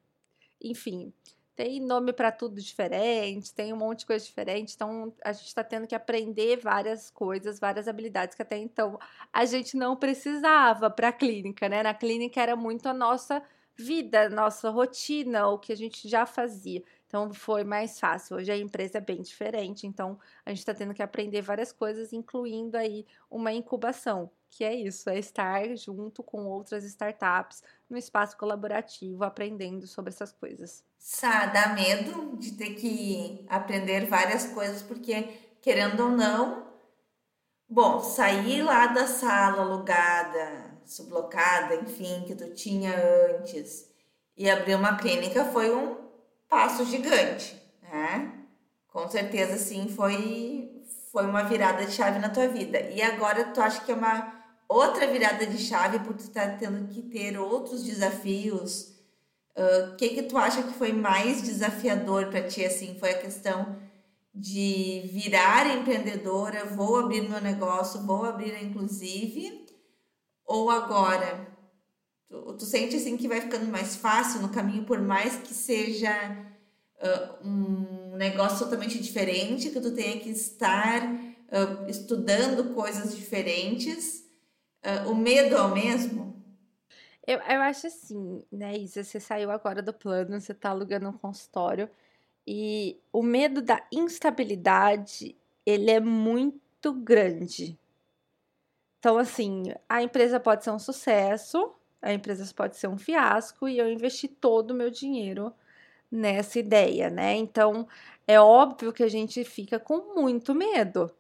enfim, 0.63 1.13
tem 1.59 1.81
nome 1.81 2.13
para 2.13 2.31
tudo 2.31 2.61
diferente, 2.61 3.53
tem 3.53 3.73
um 3.73 3.77
monte 3.77 4.01
de 4.01 4.07
coisa 4.07 4.25
diferente, 4.25 4.77
então 4.77 5.13
a 5.25 5.33
gente 5.33 5.49
está 5.49 5.65
tendo 5.65 5.89
que 5.89 5.95
aprender 5.95 6.57
várias 6.61 7.11
coisas, 7.11 7.59
várias 7.59 7.89
habilidades 7.89 8.37
que 8.37 8.43
até 8.43 8.57
então 8.57 8.97
a 9.33 9.45
gente 9.45 9.77
não 9.77 9.97
precisava 9.97 10.89
para 10.89 11.09
a 11.09 11.13
clínica, 11.13 11.69
né? 11.69 11.83
Na 11.83 11.93
clínica 11.93 12.41
era 12.41 12.55
muito 12.55 12.89
a 12.89 12.95
nossa 12.95 13.43
vida, 13.77 14.29
nossa 14.29 14.71
rotina, 14.71 15.49
o 15.49 15.59
que 15.59 15.73
a 15.73 15.77
gente 15.77 16.09
já 16.09 16.25
fazia. 16.25 16.81
Então 17.09 17.35
foi 17.35 17.65
mais 17.65 17.99
fácil. 17.99 18.37
Hoje 18.37 18.53
a 18.53 18.57
empresa 18.57 18.99
é 18.99 19.01
bem 19.01 19.21
diferente, 19.21 19.85
então 19.85 20.17
a 20.47 20.51
gente 20.51 20.61
está 20.61 20.73
tendo 20.73 20.95
que 20.95 21.03
aprender 21.03 21.43
várias 21.43 21.73
coisas, 21.73 22.13
incluindo 22.13 22.77
aí 22.77 23.05
uma 23.29 23.53
incubação, 23.53 24.31
que 24.51 24.65
é 24.65 24.75
isso, 24.75 25.09
é 25.11 25.19
estar 25.19 25.77
junto 25.77 26.23
com 26.23 26.47
outras 26.47 26.85
startups 26.85 27.63
no 27.89 27.97
espaço 27.97 28.37
colaborativo, 28.37 29.25
aprendendo 29.25 29.87
sobre 29.87 30.11
essas 30.11 30.33
coisas. 30.33 30.85
Sá, 30.99 31.47
dá 31.47 31.69
medo 31.69 32.37
de 32.37 32.53
ter 32.53 32.75
que 32.75 33.45
aprender 33.49 34.07
várias 34.07 34.47
coisas, 34.47 34.83
porque, 34.83 35.23
querendo 35.61 36.05
ou 36.05 36.11
não, 36.11 36.67
bom, 37.69 38.01
sair 38.01 38.63
lá 38.63 38.87
da 38.89 39.07
sala 39.07 39.63
alugada, 39.63 40.79
sublocada, 40.85 41.77
enfim, 41.77 42.25
que 42.27 42.35
tu 42.35 42.53
tinha 42.55 42.93
antes, 43.37 43.89
e 44.37 44.49
abrir 44.49 44.75
uma 44.75 44.97
clínica 44.97 45.45
foi 45.47 45.75
um 45.75 45.97
passo 46.49 46.85
gigante, 46.85 47.61
né? 47.83 48.35
Com 48.89 49.09
certeza, 49.09 49.57
sim, 49.59 49.89
foi, 49.89 50.83
foi 51.13 51.27
uma 51.27 51.45
virada 51.45 51.85
de 51.85 51.93
chave 51.93 52.19
na 52.19 52.31
tua 52.31 52.49
vida. 52.49 52.81
E 52.81 53.03
agora 53.03 53.45
tu 53.53 53.61
acha 53.61 53.81
que 53.85 53.93
é 53.93 53.95
uma 53.95 54.38
outra 54.69 55.07
virada 55.07 55.47
de 55.47 55.59
chave 55.59 56.01
por 56.01 56.15
tu 56.15 56.25
estar 56.25 56.53
tá 56.53 56.57
tendo 56.57 56.89
que 56.89 57.03
ter 57.03 57.39
outros 57.39 57.83
desafios, 57.83 58.93
o 59.57 59.93
uh, 59.93 59.97
que 59.97 60.11
que 60.11 60.23
tu 60.23 60.37
acha 60.37 60.63
que 60.63 60.75
foi 60.75 60.93
mais 60.93 61.43
desafiador 61.43 62.27
para 62.27 62.47
ti 62.47 62.65
assim? 62.65 62.97
Foi 63.01 63.11
a 63.11 63.19
questão 63.19 63.77
de 64.33 65.03
virar 65.13 65.67
empreendedora, 65.77 66.65
vou 66.65 66.97
abrir 66.97 67.29
meu 67.29 67.41
negócio, 67.41 68.03
vou 68.03 68.25
abrir 68.25 68.63
inclusive, 68.63 69.67
ou 70.45 70.71
agora? 70.71 71.49
Tu, 72.29 72.55
tu 72.55 72.65
sente 72.65 72.95
assim 72.95 73.17
que 73.17 73.27
vai 73.27 73.41
ficando 73.41 73.67
mais 73.67 73.97
fácil 73.97 74.41
no 74.41 74.51
caminho, 74.51 74.85
por 74.85 75.01
mais 75.01 75.37
que 75.37 75.53
seja 75.53 76.13
uh, 77.03 77.49
um 77.49 78.17
negócio 78.17 78.59
totalmente 78.59 79.01
diferente, 79.01 79.71
que 79.71 79.81
tu 79.81 79.93
tenha 79.93 80.21
que 80.21 80.31
estar 80.31 81.03
uh, 81.05 81.89
estudando 81.89 82.75
coisas 82.75 83.17
diferentes, 83.17 84.28
o 85.07 85.15
medo 85.15 85.57
é 85.57 85.61
o 85.63 85.73
mesmo? 85.73 86.43
Eu, 87.27 87.39
eu 87.41 87.61
acho 87.61 87.87
assim, 87.87 88.43
né, 88.51 88.77
Isa? 88.79 89.05
Você 89.05 89.21
saiu 89.21 89.51
agora 89.51 89.83
do 89.83 89.93
plano, 89.93 90.41
você 90.41 90.55
tá 90.55 90.71
alugando 90.71 91.09
um 91.09 91.13
consultório. 91.13 91.91
E 92.47 92.99
o 93.13 93.23
medo 93.23 93.61
da 93.61 93.87
instabilidade, 93.93 95.37
ele 95.67 95.91
é 95.91 96.01
muito 96.01 96.93
grande. 96.95 97.79
Então, 98.99 99.19
assim, 99.19 99.65
a 99.89 100.03
empresa 100.03 100.41
pode 100.41 100.65
ser 100.65 100.71
um 100.71 100.79
sucesso, 100.79 101.73
a 102.01 102.13
empresa 102.13 102.51
pode 102.55 102.77
ser 102.77 102.89
um 102.89 102.99
fiasco, 102.99 103.69
e 103.69 103.79
eu 103.79 103.91
investi 103.93 104.27
todo 104.27 104.71
o 104.71 104.75
meu 104.75 104.91
dinheiro 104.91 105.53
nessa 106.11 106.59
ideia, 106.59 107.11
né? 107.11 107.35
Então, 107.35 107.87
é 108.27 108.41
óbvio 108.41 108.93
que 108.93 109.03
a 109.03 109.09
gente 109.09 109.45
fica 109.45 109.79
com 109.79 110.15
muito 110.15 110.55
medo. 110.55 111.15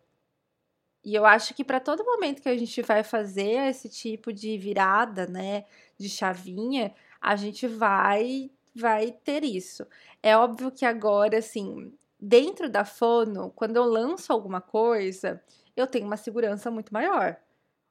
E 1.05 1.14
eu 1.14 1.25
acho 1.25 1.55
que 1.55 1.64
para 1.64 1.81
todo 1.81 2.05
momento 2.05 2.43
que 2.43 2.49
a 2.49 2.57
gente 2.57 2.83
vai 2.83 3.02
fazer 3.02 3.69
esse 3.69 3.88
tipo 3.88 4.33
de 4.33 4.59
virada, 4.59 5.26
né, 5.26 5.64
de 5.99 6.09
chavinha, 6.09 6.95
a 7.21 7.37
gente 7.37 7.67
vai 7.67 8.50
vai 8.75 9.11
ter 9.12 9.43
isso. 9.45 9.87
É 10.23 10.37
óbvio 10.37 10.71
que 10.71 10.85
agora 10.85 11.38
assim, 11.38 11.93
dentro 12.21 12.69
da 12.69 12.85
Fono, 12.85 13.50
quando 13.50 13.76
eu 13.76 13.85
lanço 13.85 14.33
alguma 14.33 14.61
coisa, 14.61 15.43
eu 15.76 15.87
tenho 15.87 16.07
uma 16.07 16.17
segurança 16.17 16.71
muito 16.71 16.93
maior. 16.93 17.37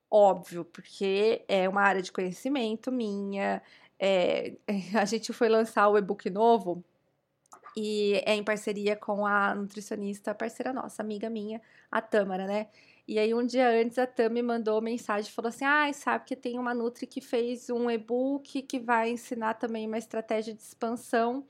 Óbvio, 0.09 0.65
porque 0.65 1.43
é 1.47 1.67
uma 1.67 1.81
área 1.81 2.01
de 2.01 2.11
conhecimento 2.11 2.91
minha. 2.91 3.61
É, 3.99 4.55
a 4.99 5.05
gente 5.05 5.33
foi 5.33 5.49
lançar 5.49 5.89
o 5.89 5.97
e-book 5.97 6.29
novo 6.29 6.83
e 7.75 8.21
é 8.25 8.33
em 8.35 8.43
parceria 8.43 8.95
com 8.95 9.25
a 9.25 9.53
nutricionista 9.55 10.33
parceira 10.33 10.73
nossa, 10.73 11.01
amiga 11.01 11.29
minha, 11.29 11.61
a 11.91 12.01
Tâmara, 12.01 12.47
né? 12.47 12.67
E 13.07 13.17
aí, 13.17 13.33
um 13.33 13.45
dia 13.45 13.69
antes, 13.69 13.97
a 13.97 14.05
Tam 14.05 14.29
me 14.29 14.41
mandou 14.41 14.81
mensagem 14.81 15.29
e 15.29 15.33
falou 15.33 15.49
assim: 15.49 15.63
Ah, 15.65 15.91
sabe 15.93 16.25
que 16.25 16.35
tem 16.35 16.59
uma 16.59 16.73
Nutri 16.73 17.07
que 17.07 17.21
fez 17.21 17.69
um 17.69 17.89
e-book 17.89 18.61
que 18.63 18.79
vai 18.79 19.09
ensinar 19.11 19.53
também 19.55 19.87
uma 19.87 19.97
estratégia 19.97 20.53
de 20.53 20.61
expansão. 20.61 21.45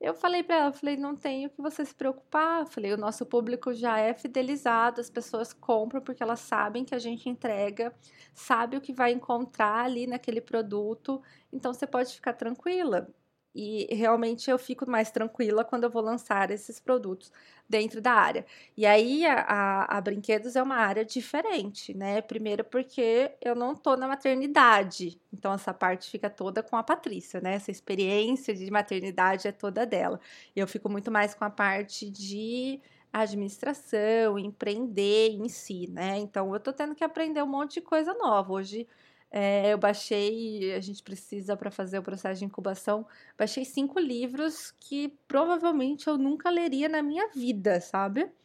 Eu 0.00 0.14
falei 0.14 0.42
para 0.42 0.56
ela, 0.56 0.72
falei, 0.72 0.96
não 0.96 1.16
tenho 1.16 1.50
que 1.50 1.62
você 1.62 1.84
se 1.84 1.94
preocupar. 1.94 2.66
Falei, 2.66 2.92
o 2.92 2.96
nosso 2.98 3.24
público 3.26 3.72
já 3.74 3.98
é 4.00 4.14
fidelizado, 4.14 5.00
as 5.00 5.10
pessoas 5.10 5.52
compram 5.52 6.02
porque 6.02 6.22
elas 6.22 6.40
sabem 6.40 6.84
que 6.84 6.94
a 6.94 6.98
gente 6.98 7.28
entrega, 7.28 7.94
sabe 8.34 8.76
o 8.76 8.80
que 8.80 8.92
vai 8.92 9.12
encontrar 9.12 9.84
ali 9.86 10.06
naquele 10.06 10.40
produto, 10.40 11.22
então 11.52 11.72
você 11.74 11.86
pode 11.86 12.14
ficar 12.14 12.34
tranquila. 12.34 13.08
E 13.54 13.86
realmente 13.94 14.50
eu 14.50 14.58
fico 14.58 14.88
mais 14.88 15.10
tranquila 15.10 15.64
quando 15.64 15.84
eu 15.84 15.90
vou 15.90 16.02
lançar 16.02 16.50
esses 16.50 16.80
produtos 16.80 17.30
dentro 17.68 18.00
da 18.00 18.12
área. 18.12 18.46
E 18.76 18.86
aí 18.86 19.26
a, 19.26 19.34
a, 19.40 19.98
a, 19.98 20.00
Brinquedos 20.00 20.56
é 20.56 20.62
uma 20.62 20.76
área 20.76 21.04
diferente, 21.04 21.94
né? 21.94 22.20
Primeiro 22.22 22.64
porque 22.64 23.32
eu 23.40 23.54
não 23.54 23.74
tô 23.74 23.96
na 23.96 24.08
maternidade. 24.08 25.20
Então 25.32 25.52
essa 25.52 25.72
parte 25.74 26.10
fica 26.10 26.30
toda 26.30 26.62
com 26.62 26.76
a 26.76 26.82
Patrícia, 26.82 27.40
né? 27.40 27.54
Essa 27.54 27.70
experiência 27.70 28.54
de 28.54 28.70
maternidade 28.70 29.48
é 29.48 29.52
toda 29.52 29.86
dela. 29.86 30.20
E 30.56 30.60
eu 30.60 30.66
fico 30.66 30.88
muito 30.88 31.10
mais 31.10 31.34
com 31.34 31.44
a 31.44 31.50
parte 31.50 32.10
de 32.10 32.80
administração, 33.12 34.38
empreender 34.38 35.30
em 35.32 35.48
si, 35.48 35.86
né? 35.90 36.18
Então 36.18 36.52
eu 36.54 36.60
tô 36.60 36.72
tendo 36.72 36.94
que 36.94 37.04
aprender 37.04 37.42
um 37.42 37.46
monte 37.46 37.74
de 37.74 37.80
coisa 37.82 38.14
nova. 38.14 38.52
Hoje 38.52 38.86
é, 39.34 39.72
eu 39.72 39.78
baixei, 39.78 40.74
a 40.74 40.80
gente 40.80 41.02
precisa 41.02 41.56
para 41.56 41.70
fazer 41.70 41.98
o 41.98 42.02
processo 42.02 42.40
de 42.40 42.44
incubação, 42.44 43.06
baixei 43.36 43.64
cinco 43.64 43.98
livros 43.98 44.72
que 44.78 45.08
provavelmente 45.26 46.06
eu 46.06 46.18
nunca 46.18 46.50
leria 46.50 46.86
na 46.86 47.02
minha 47.02 47.28
vida, 47.28 47.80
sabe? 47.80 48.30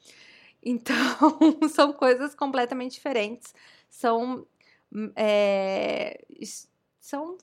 Então, 0.70 0.98
são 1.70 1.94
coisas 1.94 2.34
completamente 2.34 2.94
diferentes. 2.94 3.54
São, 3.88 4.46
é, 5.16 6.26
são 7.00 7.38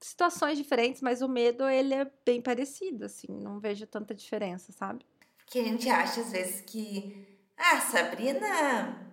situações 0.00 0.56
diferentes, 0.56 1.02
mas 1.02 1.20
o 1.20 1.28
medo, 1.28 1.68
ele 1.68 1.92
é 1.92 2.10
bem 2.24 2.40
parecido, 2.40 3.04
assim. 3.04 3.26
Não 3.28 3.58
vejo 3.58 3.84
tanta 3.86 4.14
diferença, 4.14 4.72
sabe? 4.72 5.04
Porque 5.36 5.58
a 5.58 5.64
gente 5.64 5.88
acha, 5.90 6.20
às 6.20 6.30
vezes, 6.30 6.60
que... 6.62 7.26
Ah, 7.58 7.80
Sabrina 7.80 9.05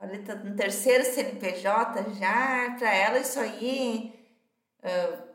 Olha, 0.00 0.22
tá 0.22 0.34
no 0.34 0.56
terceiro 0.56 1.04
CNPJ 1.04 2.14
já, 2.14 2.74
para 2.78 2.94
ela 2.94 3.18
isso 3.18 3.38
aí, 3.38 4.14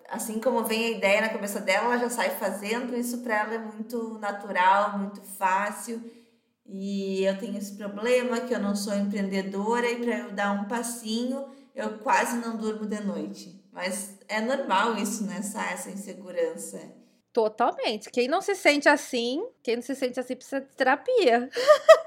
assim 0.10 0.40
como 0.40 0.64
vem 0.64 0.86
a 0.86 0.98
ideia 0.98 1.22
na 1.22 1.30
cabeça 1.30 1.60
dela, 1.60 1.86
ela 1.86 1.98
já 1.98 2.10
sai 2.10 2.32
fazendo, 2.32 2.98
isso 2.98 3.20
para 3.20 3.42
ela 3.42 3.54
é 3.56 3.60
muito 3.60 4.18
natural, 4.20 4.98
muito 4.98 5.22
fácil. 5.22 6.02
E 6.66 7.24
eu 7.24 7.38
tenho 7.38 7.58
esse 7.58 7.76
problema 7.76 8.40
que 8.42 8.54
eu 8.54 8.60
não 8.60 8.76
sou 8.76 8.96
empreendedora 8.96 9.90
e 9.90 10.04
para 10.04 10.18
eu 10.18 10.32
dar 10.32 10.52
um 10.52 10.66
passinho, 10.66 11.48
eu 11.76 12.00
quase 12.00 12.38
não 12.38 12.58
durmo 12.58 12.88
de 12.88 13.00
noite. 13.02 13.64
Mas 13.72 14.18
é 14.28 14.42
normal 14.42 14.98
isso, 14.98 15.26
né? 15.26 15.38
Essa, 15.40 15.62
essa 15.62 15.90
insegurança. 15.92 16.82
Totalmente. 17.32 18.10
Quem 18.10 18.28
não 18.28 18.42
se 18.42 18.56
sente 18.56 18.88
assim, 18.90 19.46
quem 19.62 19.76
não 19.76 19.84
se 19.84 19.94
sente 19.94 20.20
assim 20.20 20.36
precisa 20.36 20.62
de 20.62 20.76
terapia. 20.76 21.50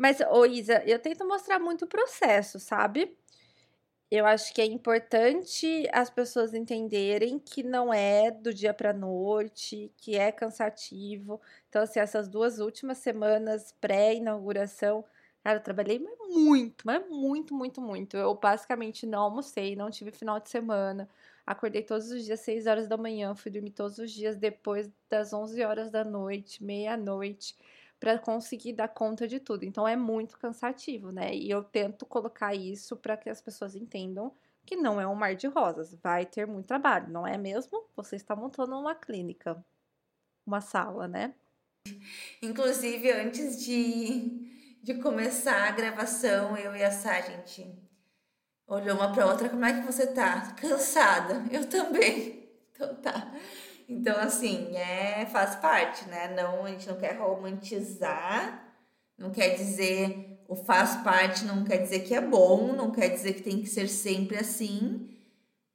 Mas, 0.00 0.18
ô 0.30 0.46
Isa, 0.46 0.82
eu 0.86 0.98
tento 0.98 1.26
mostrar 1.28 1.58
muito 1.58 1.84
o 1.84 1.86
processo, 1.86 2.58
sabe? 2.58 3.14
Eu 4.10 4.24
acho 4.26 4.54
que 4.54 4.62
é 4.62 4.64
importante 4.64 5.86
as 5.92 6.08
pessoas 6.08 6.54
entenderem 6.54 7.38
que 7.38 7.62
não 7.62 7.92
é 7.92 8.30
do 8.30 8.54
dia 8.54 8.72
para 8.72 8.94
noite, 8.94 9.92
que 9.98 10.16
é 10.16 10.32
cansativo. 10.32 11.38
Então, 11.68 11.82
assim, 11.82 12.00
essas 12.00 12.28
duas 12.28 12.60
últimas 12.60 12.96
semanas 12.98 13.72
pré-inauguração, 13.78 15.04
cara, 15.44 15.58
eu 15.58 15.62
trabalhei 15.62 15.98
muito, 16.30 16.86
mas 16.86 17.06
muito, 17.10 17.54
muito, 17.54 17.82
muito. 17.82 18.16
Eu 18.16 18.34
basicamente 18.34 19.06
não 19.06 19.20
almocei, 19.24 19.76
não 19.76 19.90
tive 19.90 20.10
final 20.12 20.40
de 20.40 20.48
semana. 20.48 21.10
Acordei 21.44 21.82
todos 21.82 22.10
os 22.10 22.24
dias, 22.24 22.40
6 22.40 22.66
horas 22.66 22.88
da 22.88 22.96
manhã, 22.96 23.34
fui 23.34 23.50
dormir 23.50 23.72
todos 23.72 23.98
os 23.98 24.10
dias 24.10 24.36
depois 24.36 24.90
das 25.10 25.34
11 25.34 25.62
horas 25.62 25.90
da 25.90 26.04
noite, 26.04 26.64
meia-noite 26.64 27.54
para 28.00 28.18
conseguir 28.18 28.72
dar 28.72 28.88
conta 28.88 29.28
de 29.28 29.38
tudo. 29.38 29.64
Então 29.64 29.86
é 29.86 29.94
muito 29.94 30.38
cansativo, 30.38 31.12
né? 31.12 31.34
E 31.34 31.50
eu 31.50 31.62
tento 31.62 32.06
colocar 32.06 32.54
isso 32.54 32.96
para 32.96 33.16
que 33.16 33.28
as 33.28 33.42
pessoas 33.42 33.76
entendam 33.76 34.32
que 34.64 34.74
não 34.74 35.00
é 35.00 35.06
um 35.06 35.14
mar 35.14 35.34
de 35.34 35.46
rosas, 35.46 35.94
vai 36.02 36.24
ter 36.24 36.46
muito 36.46 36.66
trabalho, 36.66 37.08
não 37.10 37.26
é 37.26 37.36
mesmo? 37.36 37.84
Você 37.96 38.16
está 38.16 38.34
montando 38.34 38.78
uma 38.78 38.94
clínica, 38.94 39.62
uma 40.46 40.60
sala, 40.60 41.06
né? 41.06 41.34
Inclusive, 42.42 43.10
antes 43.10 43.64
de, 43.64 44.78
de 44.82 44.94
começar 44.94 45.68
a 45.68 45.72
gravação, 45.72 46.56
eu 46.56 46.74
e 46.76 46.82
a 46.82 46.90
Sá, 46.90 47.16
a 47.16 47.20
gente 47.20 47.74
olhou 48.66 48.96
uma 48.96 49.12
para 49.12 49.26
outra, 49.26 49.48
como 49.48 49.64
é 49.64 49.80
que 49.80 49.86
você 49.86 50.06
tá? 50.06 50.52
Cansada. 50.54 51.44
Eu 51.50 51.68
também. 51.68 52.48
Então 52.72 52.94
tá. 52.96 53.32
Então, 53.90 54.16
assim, 54.20 54.76
é, 54.76 55.26
faz 55.26 55.56
parte, 55.56 56.08
né? 56.08 56.32
Não, 56.32 56.64
a 56.64 56.70
gente 56.70 56.88
não 56.88 56.96
quer 56.96 57.18
romantizar, 57.18 58.72
não 59.18 59.30
quer 59.30 59.56
dizer 59.56 60.38
o 60.46 60.54
faz 60.54 60.96
parte, 61.02 61.44
não 61.44 61.64
quer 61.64 61.78
dizer 61.78 62.00
que 62.00 62.14
é 62.14 62.20
bom, 62.20 62.72
não 62.72 62.92
quer 62.92 63.08
dizer 63.08 63.34
que 63.34 63.42
tem 63.42 63.60
que 63.60 63.68
ser 63.68 63.88
sempre 63.88 64.36
assim, 64.36 65.10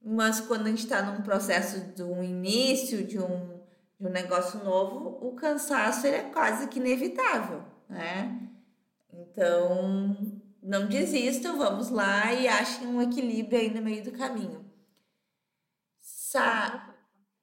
mas 0.02 0.40
quando 0.40 0.68
a 0.68 0.70
gente 0.70 0.84
está 0.84 1.02
num 1.02 1.24
processo 1.24 1.94
de 1.94 2.04
um 2.04 2.24
início, 2.24 3.06
de 3.06 3.20
um, 3.20 3.60
de 4.00 4.08
um 4.08 4.10
negócio 4.10 4.64
novo, 4.64 5.18
o 5.22 5.34
cansaço 5.34 6.08
ele 6.08 6.16
é 6.16 6.24
quase 6.24 6.68
que 6.68 6.80
inevitável, 6.80 7.64
né? 7.90 8.50
Então, 9.14 10.16
não 10.64 10.88
desistam, 10.88 11.58
vamos 11.58 11.90
lá 11.90 12.34
e 12.34 12.48
achem 12.48 12.88
um 12.88 13.02
equilíbrio 13.02 13.60
aí 13.60 13.70
no 13.74 13.82
meio 13.82 14.06
do 14.06 14.12
caminho. 14.12 14.66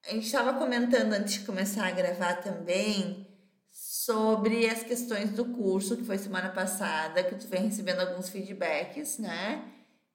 A 0.04 0.10
gente 0.10 0.26
estava 0.26 0.54
comentando 0.54 1.12
antes 1.12 1.34
de 1.34 1.46
começar 1.46 1.86
a 1.86 1.90
gravar 1.92 2.36
também 2.36 3.26
sobre 3.70 4.68
as 4.68 4.82
questões 4.82 5.30
do 5.30 5.44
curso 5.44 5.96
que 5.96 6.04
foi 6.04 6.18
semana 6.18 6.48
passada, 6.48 7.22
que 7.22 7.36
tu 7.36 7.46
vem 7.46 7.66
recebendo 7.66 8.00
alguns 8.00 8.28
feedbacks, 8.28 9.18
né? 9.18 9.64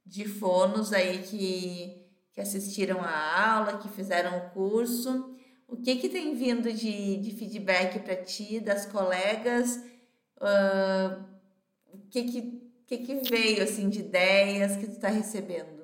De 0.06 0.28
fonos 0.28 0.94
aí 0.94 1.20
que, 1.24 2.06
que 2.34 2.42
assistiram 2.42 3.02
a 3.02 3.56
aula, 3.56 3.78
que 3.78 3.90
fizeram 3.90 4.38
o 4.38 4.50
curso. 4.52 5.34
O 5.68 5.78
que 5.78 5.96
que 5.96 6.10
tem 6.10 6.36
vindo 6.36 6.72
de, 6.72 7.18
de 7.18 7.32
feedback 7.32 8.00
para 8.00 8.16
ti, 8.18 8.60
das 8.60 8.86
colegas? 8.86 9.78
Uh, 10.38 11.24
o 11.94 11.98
que 12.10 12.24
que, 12.24 12.72
que 12.86 12.98
que 13.00 13.30
veio, 13.30 13.64
assim, 13.64 13.90
de 13.90 14.00
ideias 14.00 14.78
que 14.78 14.86
tu 14.86 14.94
está 14.94 15.10
recebendo? 15.10 15.77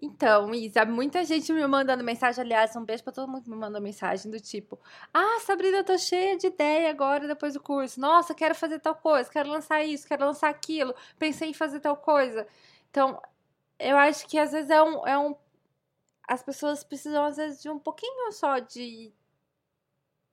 Então, 0.00 0.54
Isa, 0.54 0.84
muita 0.84 1.24
gente 1.24 1.52
me 1.52 1.66
mandando 1.66 2.04
mensagem, 2.04 2.42
aliás, 2.44 2.74
um 2.76 2.84
beijo 2.84 3.02
pra 3.02 3.12
todo 3.12 3.28
mundo 3.28 3.42
que 3.42 3.50
me 3.50 3.56
mandou 3.56 3.80
mensagem 3.80 4.30
do 4.30 4.38
tipo: 4.40 4.78
Ah, 5.12 5.40
Sabrina, 5.40 5.78
eu 5.78 5.84
tô 5.84 5.98
cheia 5.98 6.36
de 6.36 6.46
ideia 6.46 6.90
agora 6.90 7.26
depois 7.26 7.54
do 7.54 7.60
curso. 7.62 8.00
Nossa, 8.00 8.34
quero 8.34 8.54
fazer 8.54 8.78
tal 8.80 8.94
coisa, 8.94 9.28
quero 9.30 9.48
lançar 9.50 9.82
isso, 9.84 10.06
quero 10.06 10.24
lançar 10.24 10.48
aquilo, 10.50 10.94
pensei 11.18 11.50
em 11.50 11.54
fazer 11.54 11.80
tal 11.80 11.96
coisa. 11.96 12.46
Então, 12.90 13.20
eu 13.78 13.96
acho 13.98 14.26
que 14.28 14.38
às 14.38 14.52
vezes 14.52 14.70
é 14.70 14.82
um. 14.82 15.06
É 15.06 15.18
um 15.18 15.34
as 16.28 16.42
pessoas 16.42 16.84
precisam, 16.84 17.24
às 17.24 17.36
vezes, 17.38 17.62
de 17.62 17.70
um 17.70 17.78
pouquinho 17.78 18.32
só 18.32 18.58
de 18.60 19.12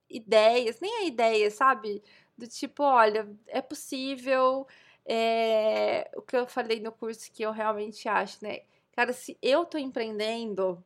ideias, 0.10 0.80
nem 0.80 0.94
a 1.02 1.04
ideia, 1.06 1.50
sabe? 1.52 2.04
Do 2.38 2.48
tipo, 2.48 2.84
olha, 2.84 3.28
é 3.48 3.62
possível. 3.62 4.68
É, 5.08 6.10
o 6.16 6.22
que 6.22 6.36
eu 6.36 6.48
falei 6.48 6.80
no 6.80 6.92
curso 6.92 7.32
que 7.32 7.44
eu 7.44 7.52
realmente 7.52 8.08
acho, 8.10 8.44
né? 8.44 8.62
Cara, 8.96 9.12
se 9.14 9.38
eu 9.42 9.66
tô 9.66 9.78
empreendendo, 9.78 10.84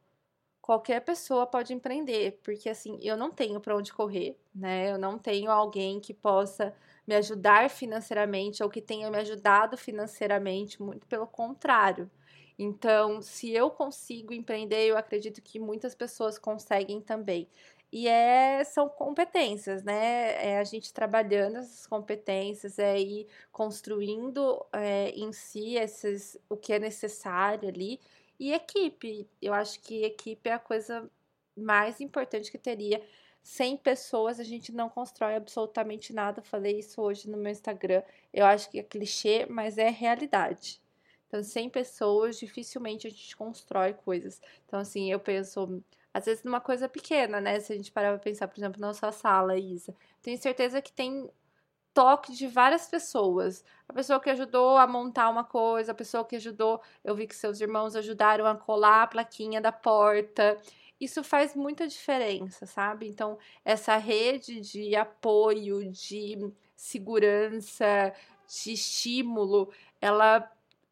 qualquer 0.61 1.01
pessoa 1.01 1.47
pode 1.47 1.73
empreender, 1.73 2.39
porque 2.43 2.69
assim, 2.69 2.99
eu 3.01 3.17
não 3.17 3.31
tenho 3.31 3.59
para 3.61 3.75
onde 3.77 3.93
correr, 3.93 4.39
né? 4.55 4.91
Eu 4.91 4.97
não 4.99 5.19
tenho 5.19 5.51
alguém 5.51 5.99
que 6.01 6.13
possa 6.13 6.75
me 7.07 7.15
ajudar 7.15 7.69
financeiramente 7.69 8.63
ou 8.63 8.69
que 8.69 8.81
tenha 8.81 9.11
me 9.11 9.17
ajudado 9.19 9.77
financeiramente, 9.77 10.81
muito 10.81 11.07
pelo 11.07 11.27
contrário. 11.27 12.11
Então, 12.59 13.21
se 13.21 13.51
eu 13.51 13.71
consigo 13.71 14.33
empreender, 14.33 14.87
eu 14.87 14.97
acredito 14.97 15.41
que 15.41 15.59
muitas 15.59 15.95
pessoas 15.95 16.37
conseguem 16.39 17.01
também. 17.01 17.49
E 17.91 18.07
é, 18.07 18.63
são 18.63 18.87
competências, 18.87 19.83
né? 19.83 20.51
É 20.53 20.59
a 20.59 20.63
gente 20.63 20.93
trabalhando 20.93 21.57
essas 21.57 21.87
competências, 21.87 22.77
é 22.77 22.99
ir 22.99 23.27
construindo 23.51 24.63
é, 24.71 25.09
em 25.09 25.31
si 25.33 25.75
esses, 25.75 26.37
o 26.47 26.55
que 26.55 26.73
é 26.73 26.79
necessário 26.79 27.67
ali. 27.67 27.99
E 28.39 28.53
equipe. 28.53 29.27
Eu 29.41 29.53
acho 29.53 29.79
que 29.81 30.03
equipe 30.03 30.49
é 30.49 30.53
a 30.53 30.59
coisa 30.59 31.09
mais 31.55 31.99
importante 31.99 32.51
que 32.51 32.57
teria. 32.57 33.01
Sem 33.43 33.75
pessoas 33.77 34.39
a 34.39 34.43
gente 34.43 34.71
não 34.71 34.89
constrói 34.89 35.35
absolutamente 35.35 36.13
nada. 36.13 36.41
falei 36.41 36.79
isso 36.79 37.01
hoje 37.01 37.29
no 37.29 37.37
meu 37.37 37.51
Instagram. 37.51 38.03
Eu 38.33 38.45
acho 38.45 38.69
que 38.69 38.79
é 38.79 38.83
clichê, 38.83 39.45
mas 39.49 39.77
é 39.77 39.89
realidade. 39.89 40.81
Então, 41.27 41.43
sem 41.43 41.69
pessoas, 41.69 42.39
dificilmente 42.39 43.07
a 43.07 43.09
gente 43.09 43.35
constrói 43.35 43.93
coisas. 43.93 44.41
Então, 44.65 44.79
assim, 44.79 45.11
eu 45.11 45.19
penso 45.19 45.83
às 46.13 46.25
vezes 46.25 46.43
numa 46.43 46.61
coisa 46.61 46.89
pequena, 46.89 47.39
né? 47.39 47.59
Se 47.59 47.73
a 47.73 47.75
gente 47.75 47.91
parar 47.91 48.09
pra 48.11 48.19
pensar, 48.19 48.47
por 48.47 48.59
exemplo, 48.59 48.81
na 48.81 48.93
sua 48.93 49.11
sala, 49.11 49.57
Isa. 49.57 49.95
Tenho 50.21 50.37
certeza 50.37 50.81
que 50.81 50.91
tem 50.91 51.29
toque 51.93 52.33
de 52.33 52.47
várias 52.47 52.87
pessoas. 52.87 53.63
A 53.87 53.93
pessoa 53.93 54.19
que 54.19 54.29
ajudou 54.29 54.77
a 54.77 54.87
montar 54.87 55.29
uma 55.29 55.43
coisa, 55.43 55.91
a 55.91 55.95
pessoa 55.95 56.25
que 56.25 56.35
ajudou, 56.35 56.81
eu 57.03 57.15
vi 57.15 57.27
que 57.27 57.35
seus 57.35 57.59
irmãos 57.61 57.95
ajudaram 57.95 58.45
a 58.45 58.55
colar 58.55 59.03
a 59.03 59.07
plaquinha 59.07 59.61
da 59.61 59.71
porta. 59.71 60.57
Isso 60.99 61.23
faz 61.23 61.55
muita 61.55 61.87
diferença, 61.87 62.65
sabe? 62.65 63.07
Então, 63.07 63.37
essa 63.63 63.97
rede 63.97 64.59
de 64.61 64.95
apoio, 64.95 65.89
de 65.91 66.53
segurança, 66.75 68.13
de 68.47 68.73
estímulo, 68.73 69.71
ela 70.01 70.49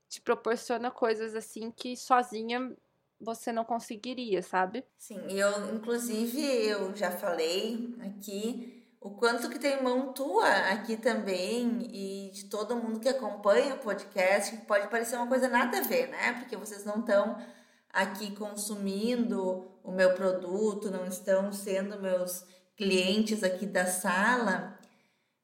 te 0.10 0.21
proporciona 0.21 0.89
coisas 0.89 1.36
assim 1.36 1.69
que 1.71 1.95
sozinha 1.97 2.75
você 3.19 3.51
não 3.51 3.65
conseguiria, 3.65 4.41
sabe? 4.41 4.86
Sim, 4.97 5.19
eu, 5.30 5.75
inclusive, 5.75 6.41
eu 6.41 6.95
já 6.95 7.12
falei 7.12 7.95
aqui 7.99 8.86
o 8.99 9.12
quanto 9.12 9.49
que 9.49 9.60
tem 9.60 9.82
mão 9.82 10.13
tua 10.13 10.49
aqui 10.71 10.97
também 10.97 11.88
e 11.91 12.32
de 12.32 12.45
todo 12.45 12.75
mundo 12.75 12.99
que 12.99 13.10
acompanha 13.10 13.75
o 13.75 13.80
podcast, 13.80 14.56
que 14.56 14.65
pode 14.65 14.88
parecer 14.88 15.15
uma 15.15 15.27
coisa 15.27 15.47
nada 15.47 15.80
a 15.80 15.84
ver, 15.84 16.08
né? 16.10 16.34
Porque 16.34 16.56
vocês 16.56 16.84
não 16.84 16.99
estão 16.99 17.38
aqui 17.89 18.36
consumindo 18.36 19.71
o 19.84 19.91
meu 19.91 20.13
produto, 20.13 20.91
não 20.91 21.06
estão 21.06 21.51
sendo 21.51 21.99
meus 21.99 22.43
clientes 22.75 23.43
aqui 23.43 23.65
da 23.65 23.86
sala. 23.86 24.77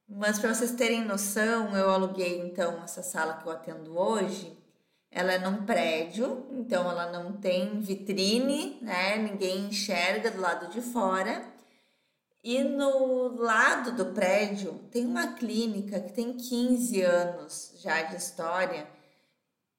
Mas 0.07 0.37
para 0.37 0.53
vocês 0.53 0.71
terem 0.73 1.03
noção, 1.03 1.75
eu 1.75 1.89
aluguei 1.89 2.41
então 2.41 2.83
essa 2.83 3.01
sala 3.01 3.35
que 3.35 3.47
eu 3.47 3.51
atendo 3.51 3.97
hoje 3.97 4.62
ela 5.13 5.33
é 5.33 5.37
num 5.37 5.63
prédio, 5.63 6.47
então 6.51 6.89
ela 6.89 7.11
não 7.11 7.33
tem 7.33 7.79
vitrine, 7.79 8.79
né? 8.81 9.15
Ninguém 9.17 9.67
enxerga 9.67 10.31
do 10.31 10.41
lado 10.41 10.71
de 10.71 10.81
fora. 10.81 11.45
E 12.43 12.61
no 12.63 13.27
lado 13.37 13.95
do 13.95 14.07
prédio 14.07 14.73
tem 14.91 15.05
uma 15.05 15.33
clínica 15.33 15.99
que 15.99 16.11
tem 16.11 16.33
15 16.33 17.01
anos 17.03 17.73
já 17.77 18.01
de 18.01 18.15
história, 18.15 18.87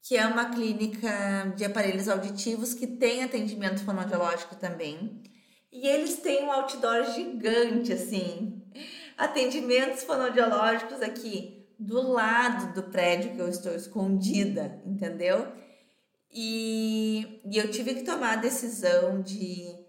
que 0.01 0.17
é 0.17 0.25
uma 0.25 0.51
clínica 0.51 1.53
de 1.57 1.65
aparelhos 1.65 2.09
auditivos 2.09 2.73
que 2.73 2.87
tem 2.87 3.25
atendimento 3.25 3.85
fonoaudiológico 3.85 4.55
também. 4.55 5.21
E 5.73 5.89
eles 5.89 6.19
têm 6.19 6.45
um 6.45 6.53
outdoor 6.53 7.13
gigante 7.13 7.93
assim. 7.93 8.63
Atendimentos 9.19 10.05
fonoaudiológicos 10.05 11.03
aqui 11.03 11.54
do 11.79 12.01
lado 12.13 12.75
do 12.75 12.91
prédio 12.91 13.35
que 13.35 13.41
eu 13.41 13.49
estou 13.49 13.75
escondida, 13.75 14.81
entendeu? 14.85 15.53
E, 16.31 17.41
e 17.45 17.59
eu 17.59 17.71
tive 17.71 17.95
que 17.95 18.03
tomar 18.03 18.33
a 18.33 18.41
decisão 18.41 19.23
de 19.23 19.85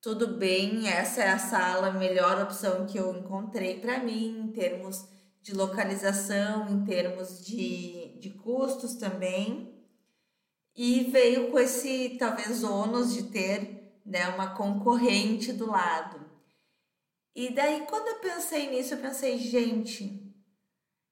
tudo 0.00 0.36
bem, 0.36 0.88
essa 0.88 1.22
é 1.22 1.28
a 1.28 1.38
sala, 1.38 1.88
a 1.88 1.92
melhor 1.92 2.40
opção 2.40 2.86
que 2.86 2.98
eu 2.98 3.16
encontrei 3.16 3.80
para 3.80 3.98
mim, 3.98 4.38
em 4.38 4.52
termos 4.52 5.04
de 5.42 5.54
localização, 5.54 6.68
em 6.68 6.84
termos 6.84 7.44
de, 7.44 8.18
de 8.20 8.30
custos 8.30 8.94
também. 8.94 9.74
E 10.76 11.04
veio 11.04 11.50
com 11.50 11.58
esse, 11.58 12.16
talvez, 12.18 12.62
ônus 12.62 13.14
de 13.14 13.24
ter 13.24 14.00
né, 14.04 14.28
uma 14.28 14.54
concorrente 14.54 15.52
do 15.52 15.70
lado. 15.70 16.24
E 17.34 17.52
daí, 17.52 17.86
quando 17.88 18.08
eu 18.08 18.20
pensei 18.20 18.70
nisso, 18.70 18.94
eu 18.94 18.98
pensei, 18.98 19.38
gente, 19.38 20.25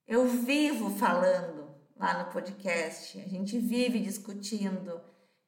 eu 0.06 0.26
vivo 0.26 0.90
falando 0.90 1.74
lá 1.96 2.24
no 2.24 2.32
podcast, 2.32 3.18
a 3.20 3.28
gente 3.28 3.58
vive 3.58 4.00
discutindo 4.00 5.00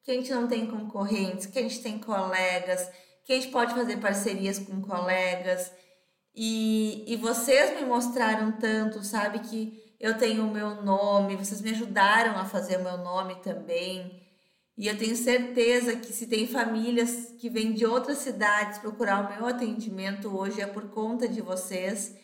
que 0.02 0.10
a 0.10 0.14
gente 0.14 0.32
não 0.32 0.46
tem 0.46 0.66
concorrentes, 0.66 1.46
que 1.46 1.58
a 1.58 1.62
gente 1.62 1.82
tem 1.82 1.98
colegas, 1.98 2.88
que 3.24 3.32
a 3.32 3.36
gente 3.36 3.48
pode 3.48 3.74
fazer 3.74 3.96
parcerias 3.98 4.58
com 4.58 4.80
colegas. 4.80 5.70
E, 6.34 7.04
e 7.06 7.16
vocês 7.16 7.78
me 7.78 7.84
mostraram 7.84 8.52
tanto, 8.52 9.02
sabe, 9.02 9.40
que 9.40 9.82
eu 9.98 10.16
tenho 10.16 10.46
o 10.46 10.52
meu 10.52 10.82
nome, 10.82 11.36
vocês 11.36 11.60
me 11.60 11.70
ajudaram 11.70 12.38
a 12.38 12.44
fazer 12.44 12.78
o 12.78 12.84
meu 12.84 12.98
nome 12.98 13.36
também. 13.36 14.22
E 14.78 14.86
eu 14.86 14.96
tenho 14.96 15.16
certeza 15.16 15.96
que 15.96 16.12
se 16.12 16.26
tem 16.26 16.46
famílias 16.46 17.32
que 17.38 17.48
vêm 17.48 17.72
de 17.72 17.84
outras 17.84 18.18
cidades 18.18 18.78
procurar 18.78 19.24
o 19.24 19.34
meu 19.34 19.46
atendimento 19.46 20.28
hoje 20.36 20.60
é 20.60 20.66
por 20.66 20.90
conta 20.90 21.26
de 21.26 21.40
vocês 21.40 22.14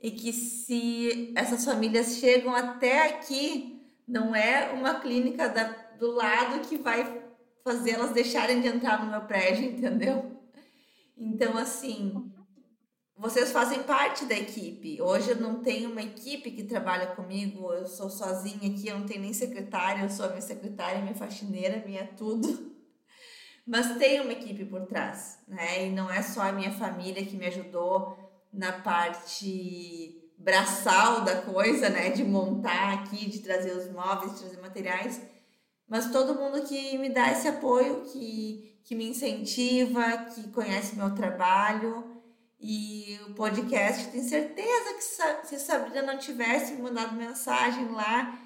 e 0.00 0.10
que 0.10 0.32
se 0.32 1.32
essas 1.36 1.64
famílias 1.64 2.16
chegam 2.16 2.54
até 2.54 3.08
aqui, 3.08 3.82
não 4.06 4.34
é 4.34 4.72
uma 4.72 5.00
clínica 5.00 5.48
da, 5.48 5.64
do 5.98 6.12
lado 6.12 6.66
que 6.68 6.78
vai 6.78 7.22
fazer 7.64 7.92
elas 7.92 8.12
deixarem 8.12 8.60
de 8.60 8.68
entrar 8.68 9.04
no 9.04 9.10
meu 9.10 9.22
prédio, 9.22 9.64
entendeu? 9.70 10.38
Então, 11.16 11.58
assim, 11.58 12.32
vocês 13.16 13.50
fazem 13.50 13.82
parte 13.82 14.24
da 14.24 14.36
equipe. 14.36 15.02
Hoje 15.02 15.30
eu 15.30 15.40
não 15.40 15.60
tenho 15.60 15.90
uma 15.90 16.02
equipe 16.02 16.52
que 16.52 16.62
trabalha 16.62 17.08
comigo, 17.08 17.72
eu 17.72 17.86
sou 17.86 18.08
sozinha 18.08 18.72
aqui, 18.72 18.86
eu 18.86 18.98
não 19.00 19.06
tenho 19.06 19.22
nem 19.22 19.32
secretária, 19.32 20.04
eu 20.04 20.10
sou 20.10 20.26
a 20.26 20.28
minha 20.28 20.40
secretária, 20.40 21.02
minha 21.02 21.16
faxineira, 21.16 21.84
minha 21.84 22.06
tudo. 22.16 22.76
Mas 23.66 23.98
tem 23.98 24.20
uma 24.20 24.32
equipe 24.32 24.64
por 24.64 24.86
trás, 24.86 25.40
né? 25.46 25.86
E 25.86 25.90
não 25.90 26.10
é 26.10 26.22
só 26.22 26.42
a 26.42 26.52
minha 26.52 26.72
família 26.72 27.26
que 27.26 27.36
me 27.36 27.46
ajudou 27.46 28.16
na 28.52 28.72
parte 28.72 30.18
braçal 30.38 31.22
da 31.22 31.42
coisa, 31.42 31.88
né? 31.88 32.10
De 32.10 32.24
montar 32.24 32.94
aqui, 32.94 33.28
de 33.28 33.40
trazer 33.40 33.72
os 33.72 33.90
móveis, 33.90 34.34
de 34.34 34.40
trazer 34.40 34.60
materiais. 34.60 35.20
Mas 35.88 36.10
todo 36.10 36.34
mundo 36.34 36.62
que 36.62 36.96
me 36.98 37.08
dá 37.08 37.32
esse 37.32 37.48
apoio, 37.48 38.04
que, 38.12 38.80
que 38.84 38.94
me 38.94 39.08
incentiva, 39.08 40.18
que 40.34 40.48
conhece 40.50 40.96
meu 40.96 41.14
trabalho. 41.14 42.16
E 42.60 43.18
o 43.28 43.34
podcast, 43.34 44.08
tenho 44.08 44.24
certeza 44.28 44.94
que 44.94 45.46
se 45.46 45.60
Sabrina 45.60 46.02
não 46.02 46.18
tivesse 46.18 46.74
me 46.74 46.82
mandado 46.82 47.14
mensagem 47.14 47.88
lá 47.92 48.36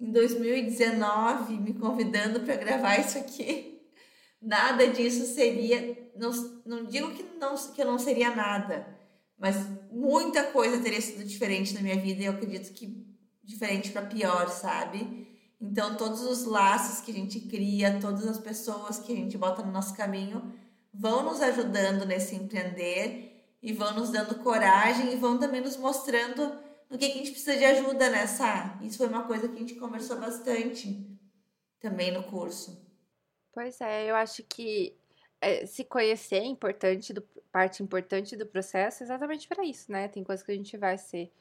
em 0.00 0.10
2019, 0.10 1.54
me 1.58 1.74
convidando 1.74 2.40
para 2.40 2.56
gravar 2.56 2.98
isso 2.98 3.18
aqui, 3.18 3.80
nada 4.42 4.88
disso 4.88 5.24
seria. 5.26 6.10
Não, 6.16 6.30
não 6.66 6.84
digo 6.84 7.12
que, 7.12 7.22
não, 7.38 7.54
que 7.54 7.80
eu 7.80 7.86
não 7.86 7.98
seria 7.98 8.34
nada, 8.34 8.98
mas 9.40 9.56
muita 9.90 10.44
coisa 10.44 10.82
teria 10.82 11.00
sido 11.00 11.24
diferente 11.24 11.72
na 11.72 11.80
minha 11.80 11.98
vida 11.98 12.22
e 12.22 12.26
eu 12.26 12.32
acredito 12.32 12.72
que 12.74 13.08
diferente 13.42 13.90
para 13.90 14.02
pior, 14.02 14.48
sabe? 14.50 15.26
Então, 15.58 15.96
todos 15.96 16.20
os 16.22 16.44
laços 16.44 17.00
que 17.00 17.10
a 17.10 17.14
gente 17.14 17.40
cria, 17.40 17.98
todas 18.00 18.26
as 18.26 18.38
pessoas 18.38 18.98
que 18.98 19.12
a 19.12 19.16
gente 19.16 19.36
bota 19.38 19.62
no 19.62 19.72
nosso 19.72 19.96
caminho 19.96 20.54
vão 20.92 21.24
nos 21.24 21.40
ajudando 21.40 22.04
nesse 22.04 22.36
empreender 22.36 23.56
e 23.62 23.72
vão 23.72 23.94
nos 23.94 24.10
dando 24.10 24.36
coragem 24.36 25.12
e 25.12 25.16
vão 25.16 25.38
também 25.38 25.60
nos 25.60 25.76
mostrando 25.76 26.58
no 26.88 26.98
que 26.98 27.04
a 27.04 27.08
gente 27.08 27.30
precisa 27.30 27.56
de 27.56 27.64
ajuda 27.64 28.10
nessa. 28.10 28.78
Isso 28.82 28.98
foi 28.98 29.06
uma 29.06 29.24
coisa 29.24 29.48
que 29.48 29.56
a 29.56 29.58
gente 29.58 29.74
conversou 29.74 30.18
bastante 30.18 31.18
também 31.80 32.12
no 32.12 32.24
curso. 32.24 32.86
Pois 33.52 33.80
é, 33.80 34.10
eu 34.10 34.14
acho 34.14 34.42
que 34.44 34.96
é, 35.40 35.66
se 35.66 35.84
conhecer 35.84 36.36
é 36.36 36.44
importante, 36.44 37.12
do, 37.12 37.22
parte 37.50 37.82
importante 37.82 38.36
do 38.36 38.46
processo 38.46 39.02
exatamente 39.02 39.48
para 39.48 39.64
isso, 39.64 39.90
né? 39.90 40.08
Tem 40.08 40.22
coisas 40.22 40.44
que 40.44 40.52
a 40.52 40.54
gente 40.54 40.76
vai 40.76 40.98
ser 40.98 41.32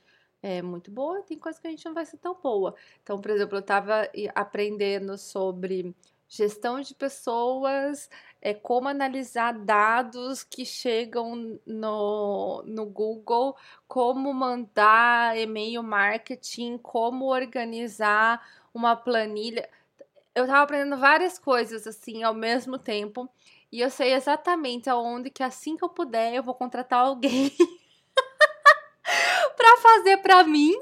é, 0.41 0.61
muito 0.61 0.89
boa, 0.89 1.21
tem 1.23 1.37
coisas 1.37 1.59
que 1.59 1.67
a 1.67 1.71
gente 1.71 1.85
não 1.85 1.93
vai 1.93 2.05
ser 2.05 2.17
tão 2.17 2.35
boa. 2.35 2.75
Então, 3.03 3.19
por 3.19 3.31
exemplo, 3.31 3.57
eu 3.57 3.61
estava 3.61 4.09
aprendendo 4.33 5.17
sobre 5.17 5.93
gestão 6.27 6.79
de 6.79 6.93
pessoas, 6.93 8.09
é 8.41 8.53
como 8.53 8.87
analisar 8.87 9.51
dados 9.51 10.43
que 10.43 10.63
chegam 10.63 11.59
no, 11.65 12.63
no 12.65 12.85
Google, 12.85 13.57
como 13.87 14.31
mandar 14.33 15.37
e-mail 15.37 15.81
marketing, 15.83 16.77
como 16.77 17.25
organizar 17.25 18.47
uma 18.73 18.95
planilha. 18.95 19.67
Eu 20.35 20.43
estava 20.43 20.63
aprendendo 20.63 20.97
várias 20.97 21.39
coisas 21.39 21.87
assim 21.87 22.23
ao 22.23 22.33
mesmo 22.33 22.77
tempo 22.77 23.27
e 23.71 23.81
eu 23.81 23.89
sei 23.89 24.13
exatamente 24.13 24.89
aonde 24.89 25.29
que 25.29 25.43
assim 25.43 25.77
que 25.77 25.83
eu 25.83 25.89
puder 25.89 26.33
eu 26.33 26.43
vou 26.43 26.55
contratar 26.55 26.99
alguém 26.99 27.51
para 29.57 29.77
fazer 29.77 30.17
para 30.17 30.43
mim. 30.43 30.73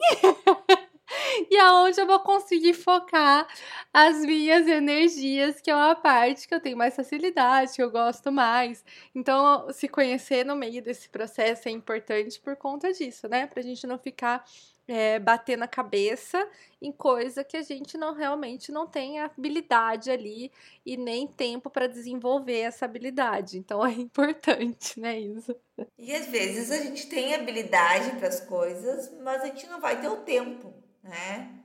e 1.49 1.57
aonde 1.57 1.99
eu 1.99 2.07
vou 2.07 2.19
conseguir 2.19 2.73
focar 2.73 3.47
as 3.93 4.19
minhas 4.21 4.67
energias, 4.67 5.61
que 5.61 5.71
é 5.71 5.75
uma 5.75 5.95
parte 5.95 6.47
que 6.47 6.53
eu 6.53 6.59
tenho 6.59 6.77
mais 6.77 6.95
facilidade, 6.95 7.73
que 7.73 7.81
eu 7.81 7.91
gosto 7.91 8.31
mais. 8.31 8.83
Então, 9.15 9.71
se 9.71 9.87
conhecer 9.87 10.45
no 10.45 10.55
meio 10.55 10.81
desse 10.81 11.09
processo 11.09 11.67
é 11.67 11.71
importante 11.71 12.39
por 12.39 12.55
conta 12.55 12.91
disso, 12.93 13.27
né? 13.27 13.47
Pra 13.47 13.61
gente 13.61 13.87
não 13.87 13.97
ficar 13.97 14.43
é, 14.87 15.19
bater 15.19 15.57
na 15.57 15.67
cabeça 15.67 16.47
em 16.81 16.91
coisa 16.91 17.43
que 17.43 17.57
a 17.57 17.61
gente 17.61 17.97
não 17.97 18.13
realmente 18.13 18.71
não 18.71 18.87
tem 18.87 19.19
habilidade 19.19 20.09
ali 20.09 20.51
e 20.85 20.95
nem 20.95 21.27
tempo 21.27 21.69
para 21.69 21.87
desenvolver 21.87 22.59
essa 22.59 22.85
habilidade. 22.85 23.57
Então 23.57 23.85
é 23.85 23.91
importante, 23.93 24.99
né, 24.99 25.19
isso? 25.19 25.55
E 25.97 26.13
às 26.13 26.27
vezes 26.27 26.71
a 26.71 26.77
gente 26.77 27.07
tem 27.07 27.35
habilidade 27.35 28.11
para 28.17 28.27
as 28.27 28.39
coisas, 28.39 29.11
mas 29.21 29.41
a 29.41 29.47
gente 29.47 29.67
não 29.67 29.81
vai 29.81 29.99
ter 29.99 30.07
o 30.07 30.17
tempo, 30.17 30.73
né? 31.03 31.63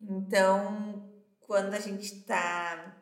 Então, 0.00 1.10
quando 1.40 1.74
a 1.74 1.80
gente 1.80 2.22
tá 2.22 2.94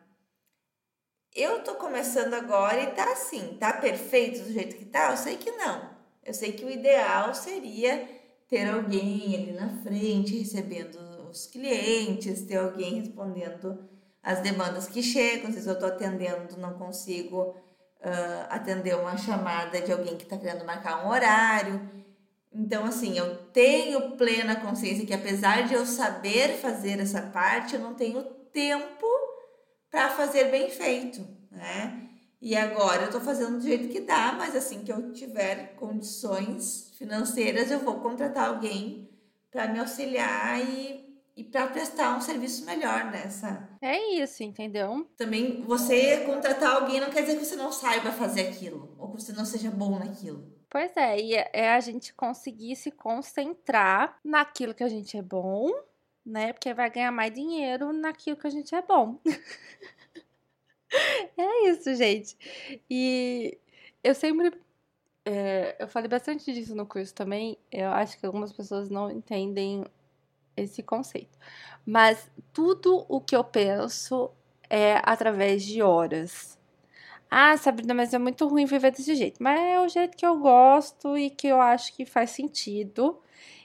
eu 1.35 1.63
tô 1.63 1.75
começando 1.75 2.35
agora 2.35 2.79
e 2.83 2.91
tá 2.91 3.11
assim, 3.11 3.57
tá 3.59 3.73
perfeito 3.73 4.43
do 4.43 4.51
jeito 4.51 4.75
que 4.75 4.85
tá? 4.85 5.09
Eu 5.09 5.17
sei 5.17 5.35
que 5.35 5.51
não. 5.51 5.91
Eu 6.23 6.33
sei 6.33 6.53
que 6.53 6.63
o 6.63 6.69
ideal 6.69 7.33
seria 7.33 8.07
ter 8.53 8.69
alguém 8.69 9.35
ali 9.35 9.51
na 9.53 9.67
frente 9.81 10.37
recebendo 10.37 10.99
os 11.27 11.47
clientes, 11.47 12.43
ter 12.43 12.57
alguém 12.57 12.99
respondendo 12.99 13.89
as 14.21 14.41
demandas 14.41 14.87
que 14.87 15.01
chegam. 15.01 15.47
Às 15.47 15.55
vezes 15.55 15.65
eu 15.65 15.73
estou 15.73 15.89
atendendo, 15.89 16.55
não 16.57 16.75
consigo 16.75 17.49
uh, 17.49 18.45
atender 18.51 18.95
uma 18.95 19.17
chamada 19.17 19.81
de 19.81 19.91
alguém 19.91 20.15
que 20.15 20.25
está 20.25 20.37
querendo 20.37 20.63
marcar 20.65 21.03
um 21.03 21.09
horário. 21.09 21.81
Então, 22.53 22.85
assim, 22.85 23.17
eu 23.17 23.37
tenho 23.45 24.11
plena 24.17 24.55
consciência 24.55 25.03
que 25.03 25.15
apesar 25.15 25.67
de 25.67 25.73
eu 25.73 25.83
saber 25.83 26.49
fazer 26.59 26.99
essa 26.99 27.23
parte, 27.23 27.73
eu 27.73 27.81
não 27.81 27.95
tenho 27.95 28.23
tempo 28.53 29.07
para 29.89 30.11
fazer 30.11 30.51
bem 30.51 30.69
feito, 30.69 31.27
né? 31.49 32.07
E 32.43 32.57
agora 32.57 33.03
eu 33.03 33.05
estou 33.05 33.21
fazendo 33.21 33.57
do 33.57 33.63
jeito 33.63 33.87
que 33.87 34.01
dá, 34.01 34.33
mas 34.33 34.53
assim 34.53 34.83
que 34.83 34.91
eu 34.91 35.13
tiver 35.13 35.75
condições 35.75 36.91
financeiras, 36.97 37.71
eu 37.71 37.79
vou 37.79 38.01
contratar 38.01 38.49
alguém 38.49 39.09
para 39.49 39.69
me 39.69 39.79
auxiliar 39.79 40.59
e, 40.59 41.23
e 41.37 41.43
para 41.45 41.67
prestar 41.67 42.17
um 42.17 42.19
serviço 42.19 42.65
melhor 42.65 43.05
nessa. 43.05 43.69
É 43.81 44.15
isso, 44.15 44.43
entendeu? 44.43 45.07
Também 45.15 45.61
você 45.61 46.25
contratar 46.25 46.75
alguém 46.75 46.99
não 46.99 47.09
quer 47.09 47.21
dizer 47.21 47.37
que 47.37 47.45
você 47.45 47.55
não 47.55 47.71
saiba 47.71 48.11
fazer 48.11 48.49
aquilo 48.49 48.93
ou 48.99 49.13
que 49.13 49.21
você 49.21 49.31
não 49.31 49.45
seja 49.45 49.71
bom 49.71 49.97
naquilo. 49.97 50.45
Pois 50.69 50.91
é, 50.97 51.17
e 51.17 51.35
é, 51.35 51.49
é 51.53 51.71
a 51.71 51.79
gente 51.79 52.13
conseguir 52.13 52.75
se 52.75 52.91
concentrar 52.91 54.19
naquilo 54.21 54.73
que 54.73 54.83
a 54.83 54.89
gente 54.89 55.15
é 55.15 55.21
bom, 55.21 55.71
né? 56.25 56.51
Porque 56.51 56.73
vai 56.73 56.89
ganhar 56.89 57.11
mais 57.13 57.33
dinheiro 57.33 57.93
naquilo 57.93 58.35
que 58.35 58.47
a 58.47 58.49
gente 58.49 58.75
é 58.75 58.81
bom. 58.81 59.17
É 61.37 61.69
isso, 61.69 61.93
gente. 61.95 62.37
E 62.89 63.57
eu 64.03 64.13
sempre. 64.13 64.53
É, 65.25 65.75
eu 65.79 65.87
falei 65.87 66.09
bastante 66.09 66.53
disso 66.53 66.75
no 66.75 66.85
curso 66.85 67.13
também. 67.13 67.57
Eu 67.71 67.89
acho 67.91 68.19
que 68.19 68.25
algumas 68.25 68.51
pessoas 68.53 68.89
não 68.89 69.09
entendem 69.09 69.83
esse 70.55 70.83
conceito. 70.83 71.37
Mas 71.85 72.29
tudo 72.51 73.05
o 73.09 73.19
que 73.21 73.35
eu 73.35 73.43
penso 73.43 74.29
é 74.69 74.99
através 75.03 75.63
de 75.63 75.81
horas. 75.81 76.57
Ah, 77.29 77.57
Sabrina, 77.57 77.93
mas 77.93 78.13
é 78.13 78.19
muito 78.19 78.47
ruim 78.47 78.65
viver 78.65 78.91
desse 78.91 79.15
jeito. 79.15 79.41
Mas 79.41 79.59
é 79.59 79.79
o 79.79 79.87
jeito 79.87 80.15
que 80.17 80.25
eu 80.25 80.37
gosto 80.37 81.17
e 81.17 81.29
que 81.29 81.47
eu 81.47 81.59
acho 81.59 81.95
que 81.95 82.05
faz 82.05 82.31
sentido. 82.31 83.19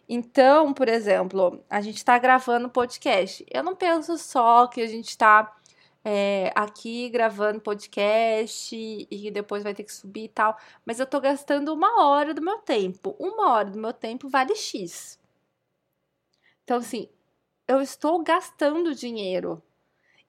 Então, 0.08 0.72
por 0.72 0.88
exemplo, 0.88 1.62
a 1.68 1.80
gente 1.82 1.98
está 1.98 2.18
gravando 2.18 2.70
podcast. 2.70 3.44
Eu 3.50 3.62
não 3.62 3.76
penso 3.76 4.16
só 4.16 4.66
que 4.66 4.80
a 4.80 4.86
gente 4.86 5.08
está 5.08 5.57
é, 6.04 6.52
aqui 6.54 7.08
gravando 7.11 7.61
podcast 7.61 8.76
e 9.11 9.30
depois 9.30 9.62
vai 9.62 9.74
ter 9.74 9.84
que 9.84 9.92
subir 9.92 10.24
e 10.24 10.28
tal, 10.28 10.56
mas 10.84 11.00
eu 11.00 11.06
tô 11.06 11.20
gastando 11.20 11.72
uma 11.74 12.04
hora 12.06 12.32
do 12.34 12.42
meu 12.42 12.58
tempo. 12.58 13.16
Uma 13.18 13.52
hora 13.52 13.70
do 13.70 13.78
meu 13.78 13.92
tempo 13.92 14.28
vale 14.28 14.54
X. 14.54 15.18
Então, 16.64 16.78
assim, 16.78 17.08
eu 17.66 17.80
estou 17.80 18.22
gastando 18.22 18.94
dinheiro. 18.94 19.62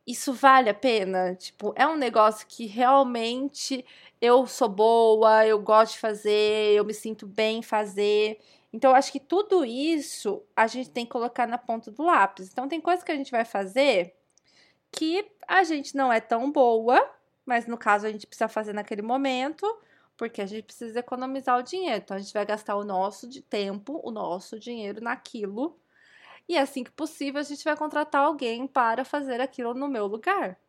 Isso 0.07 0.33
vale 0.33 0.69
a 0.69 0.73
pena? 0.73 1.35
Tipo, 1.35 1.73
é 1.75 1.87
um 1.87 1.95
negócio 1.97 2.47
que 2.47 2.65
realmente 2.65 3.85
eu 4.21 4.47
sou 4.47 4.69
boa, 4.69 5.45
eu 5.45 5.59
gosto 5.59 5.93
de 5.93 5.99
fazer, 5.99 6.73
eu 6.75 6.85
me 6.85 6.93
sinto 6.93 7.27
bem 7.27 7.59
em 7.59 7.63
fazer. 7.63 8.39
Então, 8.73 8.91
eu 8.91 8.95
acho 8.95 9.11
que 9.11 9.19
tudo 9.19 9.65
isso 9.65 10.43
a 10.55 10.67
gente 10.67 10.89
tem 10.91 11.05
que 11.05 11.11
colocar 11.11 11.47
na 11.47 11.57
ponta 11.57 11.91
do 11.91 12.03
lápis. 12.03 12.49
Então, 12.51 12.67
tem 12.67 12.81
coisa 12.81 13.05
que 13.05 13.11
a 13.11 13.15
gente 13.15 13.31
vai 13.31 13.45
fazer 13.45 14.18
que 14.91 15.29
a 15.47 15.63
gente 15.63 15.95
não 15.95 16.11
é 16.11 16.19
tão 16.19 16.51
boa, 16.51 17.09
mas 17.45 17.67
no 17.67 17.77
caso 17.77 18.05
a 18.07 18.11
gente 18.11 18.27
precisa 18.27 18.47
fazer 18.47 18.73
naquele 18.73 19.01
momento, 19.01 19.65
porque 20.15 20.41
a 20.41 20.45
gente 20.45 20.63
precisa 20.63 20.99
economizar 20.99 21.57
o 21.57 21.63
dinheiro. 21.63 22.01
Então 22.03 22.17
a 22.17 22.19
gente 22.19 22.33
vai 22.33 22.45
gastar 22.45 22.75
o 22.75 22.83
nosso 22.83 23.27
de 23.27 23.41
tempo, 23.41 23.99
o 24.03 24.11
nosso 24.11 24.59
dinheiro 24.59 25.01
naquilo. 25.01 25.79
E 26.47 26.57
assim 26.57 26.83
que 26.83 26.91
possível, 26.91 27.39
a 27.39 27.43
gente 27.43 27.63
vai 27.63 27.77
contratar 27.77 28.23
alguém 28.23 28.67
para 28.67 29.05
fazer 29.05 29.39
aquilo 29.39 29.73
no 29.73 29.87
meu 29.87 30.07
lugar. 30.07 30.59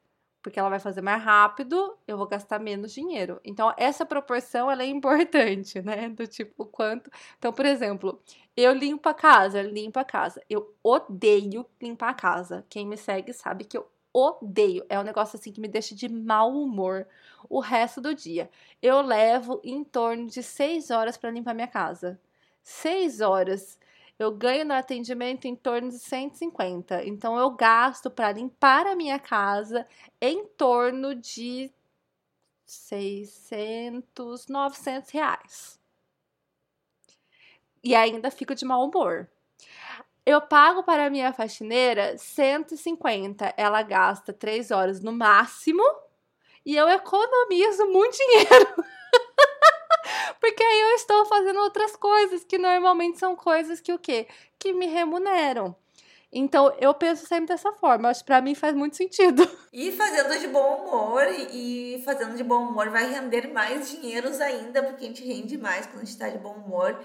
Porque 0.43 0.59
ela 0.59 0.71
vai 0.71 0.79
fazer 0.79 1.03
mais 1.03 1.23
rápido, 1.23 1.99
eu 2.07 2.17
vou 2.17 2.27
gastar 2.27 2.59
menos 2.59 2.93
dinheiro. 2.93 3.41
Então, 3.45 3.75
essa 3.77 4.07
proporção 4.07 4.71
ela 4.71 4.83
é 4.83 4.87
importante, 4.87 5.83
né? 5.83 6.09
Do 6.09 6.27
tipo, 6.27 6.65
quanto. 6.67 7.11
Então, 7.39 7.53
por 7.53 7.67
exemplo, 7.67 8.23
eu 8.57 8.73
limpo 8.73 9.09
a 9.09 9.15
casa, 9.15 9.63
limpo 9.63 9.99
a 9.99 10.05
casa. 10.05 10.43
Eu 10.49 10.75
odeio 10.83 11.67
limpar 11.81 12.11
a 12.11 12.15
casa. 12.15 12.65
Quem 12.71 12.87
me 12.87 12.97
segue 12.97 13.33
sabe 13.33 13.65
que 13.65 13.77
eu 13.77 13.91
odeio. 14.13 14.85
É 14.89 14.99
um 14.99 15.03
negócio 15.03 15.39
assim 15.39 15.53
que 15.53 15.61
me 15.61 15.69
deixa 15.69 15.95
de 15.95 16.09
mau 16.09 16.53
humor 16.53 17.07
o 17.49 17.61
resto 17.61 18.01
do 18.01 18.15
dia. 18.15 18.51
Eu 18.83 19.01
levo 19.01 19.61
em 19.65 19.85
torno 19.85 20.27
de 20.27 20.43
seis 20.43 20.91
horas 20.91 21.17
para 21.17 21.31
limpar 21.31 21.55
minha 21.55 21.67
casa. 21.69 22.21
Seis 22.63 23.21
horas. 23.21 23.79
Eu 24.19 24.33
ganho 24.33 24.65
no 24.67 24.75
atendimento 24.75 25.47
em 25.47 25.57
torno 25.57 25.89
de 25.89 25.99
150. 25.99 27.05
Então 27.05 27.39
eu 27.39 27.51
gasto 27.51 28.11
para 28.11 28.33
limpar 28.33 28.87
a 28.87 28.95
minha 28.95 29.19
casa 29.19 29.87
em 30.21 30.45
torno 30.47 31.15
de 31.15 31.73
600, 32.67 34.47
900 34.47 35.11
reais. 35.11 35.81
E 37.83 37.95
ainda 37.95 38.31
fico 38.31 38.55
de 38.55 38.65
mau 38.65 38.87
humor. 38.87 39.29
Eu 40.31 40.41
pago 40.41 40.85
para 40.85 41.07
a 41.07 41.11
minha 41.11 41.33
faxineira 41.33 42.17
150. 42.17 43.53
Ela 43.57 43.83
gasta 43.83 44.33
3 44.33 44.71
horas 44.71 45.01
no 45.01 45.11
máximo 45.11 45.83
e 46.65 46.77
eu 46.77 46.89
economizo 46.89 47.85
muito 47.87 48.17
dinheiro. 48.17 48.75
Porque 50.41 50.63
aí 50.63 50.81
eu 50.83 50.91
estou 50.91 51.27
fazendo 51.27 51.59
outras 51.59 51.97
coisas 51.97 52.45
que 52.45 52.59
normalmente 52.59 53.19
são 53.19 53.35
coisas 53.35 53.81
que 53.81 53.93
o 53.93 53.99
quê? 53.99 54.29
Que 54.57 54.73
me 54.73 54.87
remuneram. 54.87 55.75
Então 56.33 56.73
eu 56.79 56.95
penso 56.95 57.27
sempre 57.27 57.49
dessa 57.49 57.73
forma. 57.73 58.09
Acho 58.09 58.21
que 58.21 58.27
pra 58.27 58.41
mim 58.41 58.55
faz 58.55 58.73
muito 58.73 58.97
sentido. 58.97 59.43
E 59.73 59.93
fazendo 59.93 60.37
de 60.37 60.49
bom 60.49 60.83
humor 60.83 61.25
e 61.53 62.03
fazendo 62.05 62.37
de 62.37 62.43
bom 62.43 62.65
humor 62.65 62.89
vai 62.91 63.09
render 63.09 63.53
mais 63.53 63.89
dinheiros 63.89 64.41
ainda, 64.41 64.83
porque 64.83 65.05
a 65.05 65.07
gente 65.07 65.25
rende 65.25 65.57
mais 65.57 65.87
quando 65.87 66.03
a 66.03 66.05
gente 66.05 66.19
tá 66.19 66.29
de 66.29 66.39
bom 66.39 66.55
humor. 66.55 67.01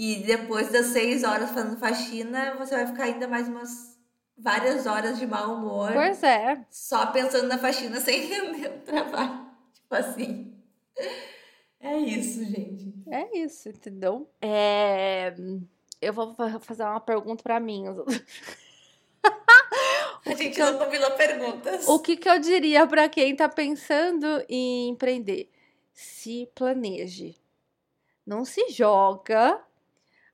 E 0.00 0.22
depois 0.22 0.70
das 0.70 0.86
seis 0.86 1.24
horas 1.24 1.50
fazendo 1.50 1.76
faxina, 1.76 2.54
você 2.54 2.76
vai 2.76 2.86
ficar 2.86 3.02
ainda 3.02 3.26
mais 3.26 3.48
umas 3.48 3.98
várias 4.36 4.86
horas 4.86 5.18
de 5.18 5.26
mau 5.26 5.56
humor. 5.56 5.92
Pois 5.92 6.22
é. 6.22 6.64
Só 6.70 7.06
pensando 7.06 7.48
na 7.48 7.58
faxina 7.58 7.98
sem 8.00 8.20
render 8.28 8.68
o 8.68 8.78
trabalho. 8.82 9.50
Tipo 9.74 9.94
assim. 9.96 10.54
É 11.80 11.96
isso, 11.96 12.44
gente. 12.44 12.94
É 13.10 13.38
isso, 13.38 13.70
entendeu? 13.70 14.30
É... 14.40 15.34
Eu 16.00 16.12
vou 16.12 16.32
fazer 16.60 16.84
uma 16.84 17.00
pergunta 17.00 17.42
para 17.42 17.58
mim. 17.58 17.86
A 20.24 20.32
gente 20.32 20.60
não 20.60 20.78
combinou 20.78 21.10
perguntas. 21.12 21.88
O 21.88 21.98
que, 21.98 22.16
que 22.16 22.30
eu 22.30 22.38
diria 22.38 22.86
para 22.86 23.08
quem 23.08 23.34
tá 23.34 23.48
pensando 23.48 24.44
em 24.48 24.90
empreender? 24.90 25.50
Se 25.92 26.48
planeje. 26.54 27.34
Não 28.24 28.44
se 28.44 28.68
joga 28.68 29.60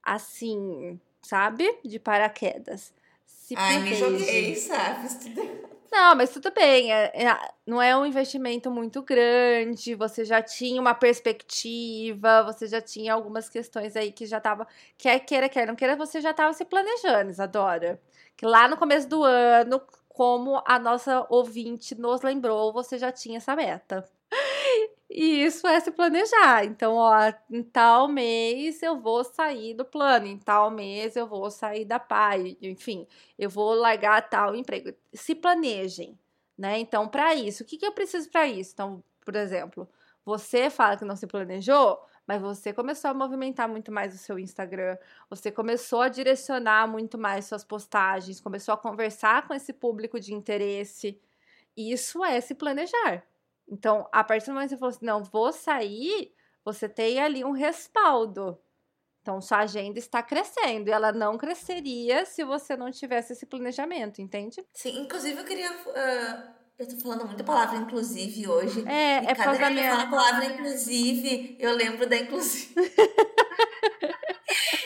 assim, 0.04 1.00
sabe? 1.22 1.78
De 1.84 1.98
paraquedas. 1.98 2.92
Se 3.26 3.54
Ai, 3.56 3.80
me 3.80 3.94
joguei, 3.94 4.56
sabe? 4.56 5.08
Não, 5.94 6.16
mas 6.16 6.30
tudo 6.30 6.50
bem. 6.50 6.92
É, 6.92 7.12
é, 7.14 7.38
não 7.64 7.80
é 7.80 7.96
um 7.96 8.04
investimento 8.04 8.68
muito 8.70 9.00
grande. 9.00 9.94
Você 9.94 10.24
já 10.24 10.42
tinha 10.42 10.80
uma 10.80 10.92
perspectiva, 10.92 12.42
você 12.42 12.66
já 12.66 12.80
tinha 12.80 13.14
algumas 13.14 13.48
questões 13.48 13.94
aí 13.94 14.10
que 14.10 14.26
já 14.26 14.40
tava. 14.40 14.66
Quer 14.98 15.20
queira, 15.20 15.48
quer 15.48 15.66
não 15.68 15.76
queira, 15.76 15.94
você 15.94 16.20
já 16.20 16.32
estava 16.32 16.52
se 16.52 16.64
planejando, 16.64 17.30
Isadora. 17.30 18.00
Que 18.36 18.44
lá 18.44 18.66
no 18.66 18.76
começo 18.76 19.08
do 19.08 19.22
ano, 19.22 19.80
como 20.08 20.60
a 20.66 20.80
nossa 20.80 21.24
ouvinte 21.30 21.94
nos 21.94 22.22
lembrou, 22.22 22.72
você 22.72 22.98
já 22.98 23.12
tinha 23.12 23.36
essa 23.36 23.54
meta. 23.54 24.04
E 25.14 25.44
isso 25.44 25.64
é 25.68 25.78
se 25.78 25.92
planejar. 25.92 26.64
Então, 26.64 26.96
ó, 26.96 27.32
em 27.48 27.62
tal 27.62 28.08
mês 28.08 28.82
eu 28.82 29.00
vou 29.00 29.22
sair 29.22 29.72
do 29.72 29.84
plano, 29.84 30.26
em 30.26 30.36
tal 30.36 30.72
mês 30.72 31.14
eu 31.14 31.24
vou 31.28 31.48
sair 31.52 31.84
da 31.84 32.00
PAI, 32.00 32.58
enfim, 32.60 33.06
eu 33.38 33.48
vou 33.48 33.74
largar 33.74 34.28
tal 34.28 34.56
emprego. 34.56 34.92
Se 35.12 35.36
planejem, 35.36 36.18
né? 36.58 36.80
Então, 36.80 37.06
para 37.08 37.32
isso, 37.34 37.62
o 37.62 37.66
que, 37.66 37.78
que 37.78 37.86
eu 37.86 37.92
preciso 37.92 38.28
para 38.28 38.48
isso? 38.48 38.72
Então, 38.74 39.04
por 39.24 39.36
exemplo, 39.36 39.88
você 40.24 40.68
fala 40.68 40.96
que 40.96 41.04
não 41.04 41.14
se 41.14 41.28
planejou, 41.28 42.00
mas 42.26 42.42
você 42.42 42.72
começou 42.72 43.10
a 43.10 43.14
movimentar 43.14 43.68
muito 43.68 43.92
mais 43.92 44.14
o 44.14 44.18
seu 44.18 44.36
Instagram, 44.36 44.98
você 45.30 45.52
começou 45.52 46.00
a 46.02 46.08
direcionar 46.08 46.88
muito 46.88 47.16
mais 47.18 47.44
suas 47.44 47.62
postagens, 47.64 48.40
começou 48.40 48.74
a 48.74 48.78
conversar 48.78 49.46
com 49.46 49.54
esse 49.54 49.72
público 49.72 50.18
de 50.18 50.34
interesse. 50.34 51.20
Isso 51.76 52.24
é 52.24 52.40
se 52.40 52.54
planejar. 52.54 53.24
Então, 53.68 54.08
a 54.12 54.22
partir 54.22 54.46
do 54.46 54.54
momento 54.54 54.68
que 54.68 54.74
você 54.74 54.78
falou 54.78 54.94
assim, 54.94 55.04
não, 55.04 55.24
vou 55.24 55.52
sair, 55.52 56.32
você 56.64 56.88
tem 56.88 57.20
ali 57.20 57.44
um 57.44 57.52
respaldo. 57.52 58.58
Então, 59.22 59.40
sua 59.40 59.60
agenda 59.60 59.98
está 59.98 60.22
crescendo 60.22 60.88
e 60.88 60.92
ela 60.92 61.10
não 61.10 61.38
cresceria 61.38 62.26
se 62.26 62.44
você 62.44 62.76
não 62.76 62.90
tivesse 62.90 63.32
esse 63.32 63.46
planejamento, 63.46 64.20
entende? 64.20 64.62
Sim, 64.72 65.00
inclusive 65.00 65.40
eu 65.40 65.44
queria. 65.44 65.72
Uh, 65.72 66.54
eu 66.78 66.88
tô 66.88 66.96
falando 67.00 67.24
muita 67.24 67.42
palavra 67.42 67.78
inclusive 67.78 68.46
hoje. 68.46 68.86
É, 68.86 69.24
e 69.24 69.26
é 69.26 69.34
por 69.34 69.44
causa 69.44 69.60
da 69.60 69.70
minha. 69.70 69.90
Fala 69.90 70.02
a 70.02 70.10
palavra 70.10 70.44
inclusive, 70.44 71.56
eu 71.58 71.74
lembro 71.74 72.06
da 72.06 72.16
inclusive. 72.16 72.74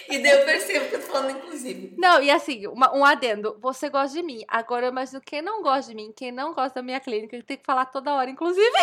E 0.09 0.23
daí 0.23 0.33
eu 0.33 0.45
percebo 0.45 0.89
que 0.89 0.95
eu 0.95 1.01
tô 1.01 1.07
falando 1.07 1.37
inclusive. 1.37 1.95
Não, 1.99 2.23
e 2.23 2.31
assim, 2.31 2.67
uma, 2.67 2.95
um 2.97 3.05
adendo. 3.05 3.59
Você 3.61 3.89
gosta 3.91 4.17
de 4.17 4.23
mim. 4.23 4.43
Agora 4.49 4.87
eu 4.87 4.91
imagino 4.91 5.21
quem 5.21 5.43
não 5.43 5.63
gosta 5.63 5.91
de 5.91 5.97
mim, 5.97 6.13
quem 6.17 6.33
não 6.33 6.55
gosta 6.55 6.77
da 6.77 6.83
minha 6.83 7.01
clínica, 7.01 7.43
tem 7.43 7.57
que 7.59 7.65
falar 7.65 7.87
toda 7.87 8.15
hora, 8.15 8.31
inclusive. 8.31 8.77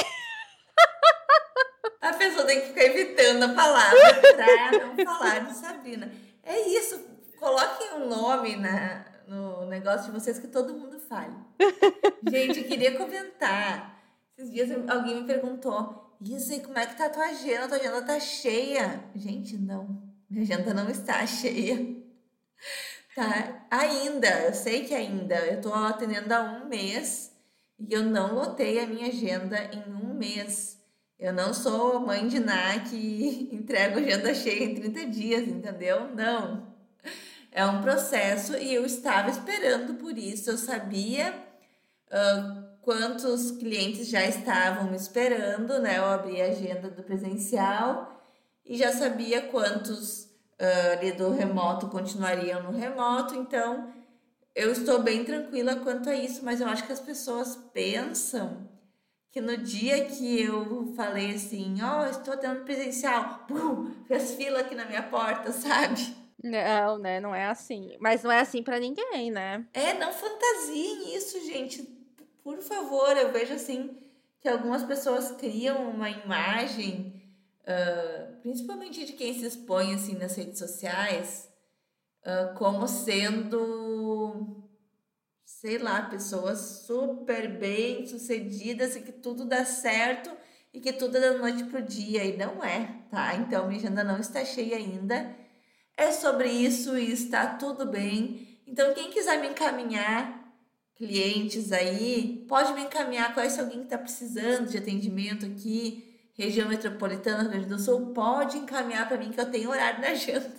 A 2.02 2.14
pessoa 2.14 2.46
tem 2.46 2.62
que 2.62 2.68
ficar 2.68 2.84
evitando 2.84 3.44
a 3.44 3.50
palavra 3.50 4.22
pra 4.36 4.72
não 4.72 5.06
falar 5.06 5.40
de 5.40 5.56
Sabrina. 5.56 6.12
É 6.44 6.60
isso. 6.70 7.04
Coloquem 7.40 7.94
um 7.96 8.08
nome 8.08 8.56
na, 8.56 9.06
no 9.28 9.66
negócio 9.66 10.06
de 10.06 10.20
vocês 10.20 10.38
que 10.38 10.48
todo 10.48 10.74
mundo 10.74 11.00
fale. 11.00 11.34
Gente, 12.30 12.60
eu 12.60 12.66
queria 12.66 12.96
comentar. 12.96 14.00
Esses 14.38 14.52
dias 14.52 14.70
alguém 14.88 15.22
me 15.22 15.28
perguntou: 15.28 16.16
Isso 16.22 16.52
aí, 16.52 16.60
como 16.60 16.78
é 16.78 16.86
que 16.86 16.96
tá 16.96 17.08
a 17.08 17.10
tua 17.10 17.26
agenda? 17.26 17.66
A 17.66 17.68
tua 17.68 17.78
agenda 17.78 18.02
tá 18.04 18.20
cheia. 18.20 19.04
Gente, 19.16 19.58
não. 19.58 20.05
Minha 20.30 20.44
agenda 20.44 20.74
não 20.74 20.90
está 20.90 21.26
cheia. 21.28 22.04
Tá? 23.16 23.66
Ainda, 23.72 24.28
eu 24.42 24.54
sei 24.54 24.86
que 24.86 24.94
ainda. 24.94 25.36
Eu 25.36 25.62
tô 25.62 25.74
atendendo 25.74 26.34
há 26.34 26.42
um 26.42 26.68
mês 26.68 27.32
e 27.80 27.94
eu 27.94 28.04
não 28.04 28.34
lotei 28.34 28.80
a 28.80 28.88
minha 28.88 29.08
agenda 29.08 29.58
em 29.74 29.92
um 29.92 30.14
mês. 30.14 30.76
Eu 31.18 31.32
não 31.32 31.54
sou 31.54 32.00
mãe 32.00 32.28
de 32.28 32.40
Ná 32.40 32.80
que 32.80 33.50
entrega 33.56 34.00
agenda 34.00 34.34
cheia 34.34 34.66
em 34.66 34.76
30 34.76 35.06
dias, 35.08 35.48
entendeu? 35.48 36.14
Não. 36.14 36.76
É 37.52 37.66
um 37.66 37.82
processo 37.82 38.58
e 38.58 38.74
eu 38.74 38.86
estava 38.86 39.30
esperando 39.30 39.96
por 39.96 40.18
isso. 40.18 40.50
Eu 40.52 40.58
sabia 40.58 41.34
uh, 42.08 42.66
quantos 42.82 43.52
clientes 43.52 44.10
já 44.10 44.26
estavam 44.26 44.90
me 44.92 44.98
esperando, 44.98 45.80
né? 45.80 45.98
Eu 45.98 46.06
abri 46.06 46.42
a 46.42 46.48
agenda 46.48 46.90
do 46.90 47.02
presencial 47.02 48.15
e 48.66 48.78
já 48.78 48.92
sabia 48.92 49.44
quantos 49.44 50.24
uh, 50.60 50.94
ali 50.94 51.12
do 51.12 51.30
remoto 51.30 51.88
continuariam 51.88 52.64
no 52.64 52.72
remoto, 52.72 53.36
então 53.36 53.94
eu 54.56 54.72
estou 54.72 55.02
bem 55.02 55.24
tranquila 55.24 55.76
quanto 55.78 56.10
a 56.10 56.16
isso, 56.16 56.44
mas 56.44 56.62
eu 56.62 56.68
acho 56.68 56.86
que 56.86 56.92
as 56.92 57.00
pessoas 57.00 57.56
pensam 57.74 58.68
que 59.32 59.42
no 59.42 59.58
dia 59.58 60.06
que 60.06 60.42
eu 60.42 60.94
falei 60.96 61.36
assim, 61.36 61.76
ó, 61.84 62.04
oh, 62.04 62.06
estou 62.06 62.38
tendo 62.38 62.64
presencial, 62.64 63.44
pum, 63.48 63.92
fez 64.08 64.32
fila 64.36 64.62
aqui 64.62 64.74
na 64.74 64.86
minha 64.86 65.04
porta, 65.04 65.52
sabe? 65.52 66.16
Não, 66.42 66.98
né? 66.98 67.20
Não 67.20 67.36
é 67.36 67.48
assim. 67.48 67.98
Mas 68.00 68.24
não 68.24 68.32
é 68.32 68.40
assim 68.40 68.64
para 68.64 68.80
ninguém, 68.80 69.32
né? 69.32 69.66
É, 69.74 69.94
não 69.96 70.14
fantasiem 70.14 71.16
isso, 71.16 71.44
gente. 71.46 71.84
Por 72.44 72.62
favor, 72.62 73.18
eu 73.18 73.32
vejo 73.32 73.54
assim 73.54 73.98
que 74.40 74.48
algumas 74.48 74.84
pessoas 74.84 75.32
criam 75.32 75.90
uma 75.90 76.10
imagem 76.10 77.15
uh, 77.66 78.42
principalmente 78.42 79.06
de 79.06 79.14
quem 79.14 79.34
se 79.34 79.46
expõe 79.46 79.94
assim 79.94 80.16
nas 80.16 80.36
redes 80.36 80.60
sociais, 80.60 81.50
uh, 82.24 82.54
como 82.56 82.88
sendo, 82.88 84.64
sei 85.44 85.78
lá, 85.78 86.04
pessoas 86.04 86.84
super 86.86 87.58
bem 87.58 88.06
sucedidas 88.06 88.96
e 88.96 89.02
que 89.02 89.12
tudo 89.12 89.46
dá 89.46 89.66
certo 89.66 90.30
e 90.74 90.80
que 90.80 90.94
tudo 90.94 91.18
é 91.18 91.22
da 91.22 91.38
noite 91.38 91.64
pro 91.66 91.82
dia 91.82 92.24
e 92.24 92.38
não 92.38 92.64
é, 92.64 93.02
tá? 93.10 93.36
Então 93.36 93.68
minha 93.68 93.80
agenda 93.80 94.04
não 94.04 94.20
está 94.20 94.44
cheia 94.44 94.78
ainda. 94.78 95.36
É 95.98 96.12
sobre 96.12 96.50
isso 96.50 96.98
e 96.98 97.12
está 97.12 97.56
tudo 97.56 97.86
bem. 97.86 98.60
Então 98.68 98.94
quem 98.94 99.10
quiser 99.10 99.40
me 99.40 99.48
encaminhar 99.48 100.44
clientes 100.96 101.72
aí, 101.72 102.46
pode 102.48 102.74
me 102.74 102.84
encaminhar, 102.84 103.34
conhece 103.34 103.60
alguém 103.60 103.80
que 103.80 103.86
está 103.86 103.98
precisando 103.98 104.70
de 104.70 104.78
atendimento 104.78 105.46
aqui, 105.46 106.15
região 106.36 106.68
metropolitana 106.68 107.44
do 107.44 107.50
Rio 107.50 107.60
Grande 107.60 107.68
do 107.68 107.80
Sul, 107.80 108.14
pode 108.14 108.58
encaminhar 108.58 109.08
para 109.08 109.18
mim 109.18 109.32
que 109.32 109.40
eu 109.40 109.50
tenho 109.50 109.70
horário 109.70 110.02
na 110.02 110.10
agenda. 110.10 110.52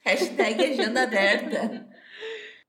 Hashtag 0.00 0.62
agenda 0.62 1.02
aberta. 1.02 1.56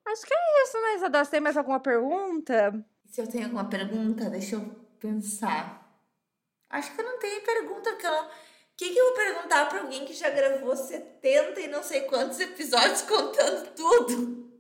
Acho 0.08 0.22
que 0.26 0.34
é 0.34 0.64
isso, 0.64 0.82
né, 0.82 0.96
Isadora? 0.96 1.26
Você 1.26 1.32
tem 1.32 1.42
mais 1.42 1.58
alguma 1.58 1.80
pergunta? 1.80 2.86
Se 3.10 3.22
eu 3.22 3.28
tenho 3.28 3.46
alguma 3.46 3.68
pergunta, 3.68 4.30
deixa 4.30 4.56
eu 4.56 4.62
pensar. 5.00 5.86
Acho 6.70 6.94
que 6.94 7.02
eu 7.02 7.06
não 7.06 7.20
tenho 7.20 7.42
pergunta, 7.44 7.92
porque 7.92 8.08
eu 8.08 8.12
não... 8.12 8.26
O 8.26 8.78
que, 8.78 8.90
que 8.90 9.00
eu 9.00 9.06
vou 9.06 9.14
perguntar 9.16 9.70
para 9.70 9.82
alguém 9.82 10.06
que 10.06 10.14
já 10.14 10.30
gravou 10.30 10.76
70 10.76 11.62
e 11.62 11.68
não 11.70 11.82
sei 11.82 12.02
quantos 12.02 12.40
episódios 12.40 13.02
contando 13.04 13.74
tudo? 13.74 14.52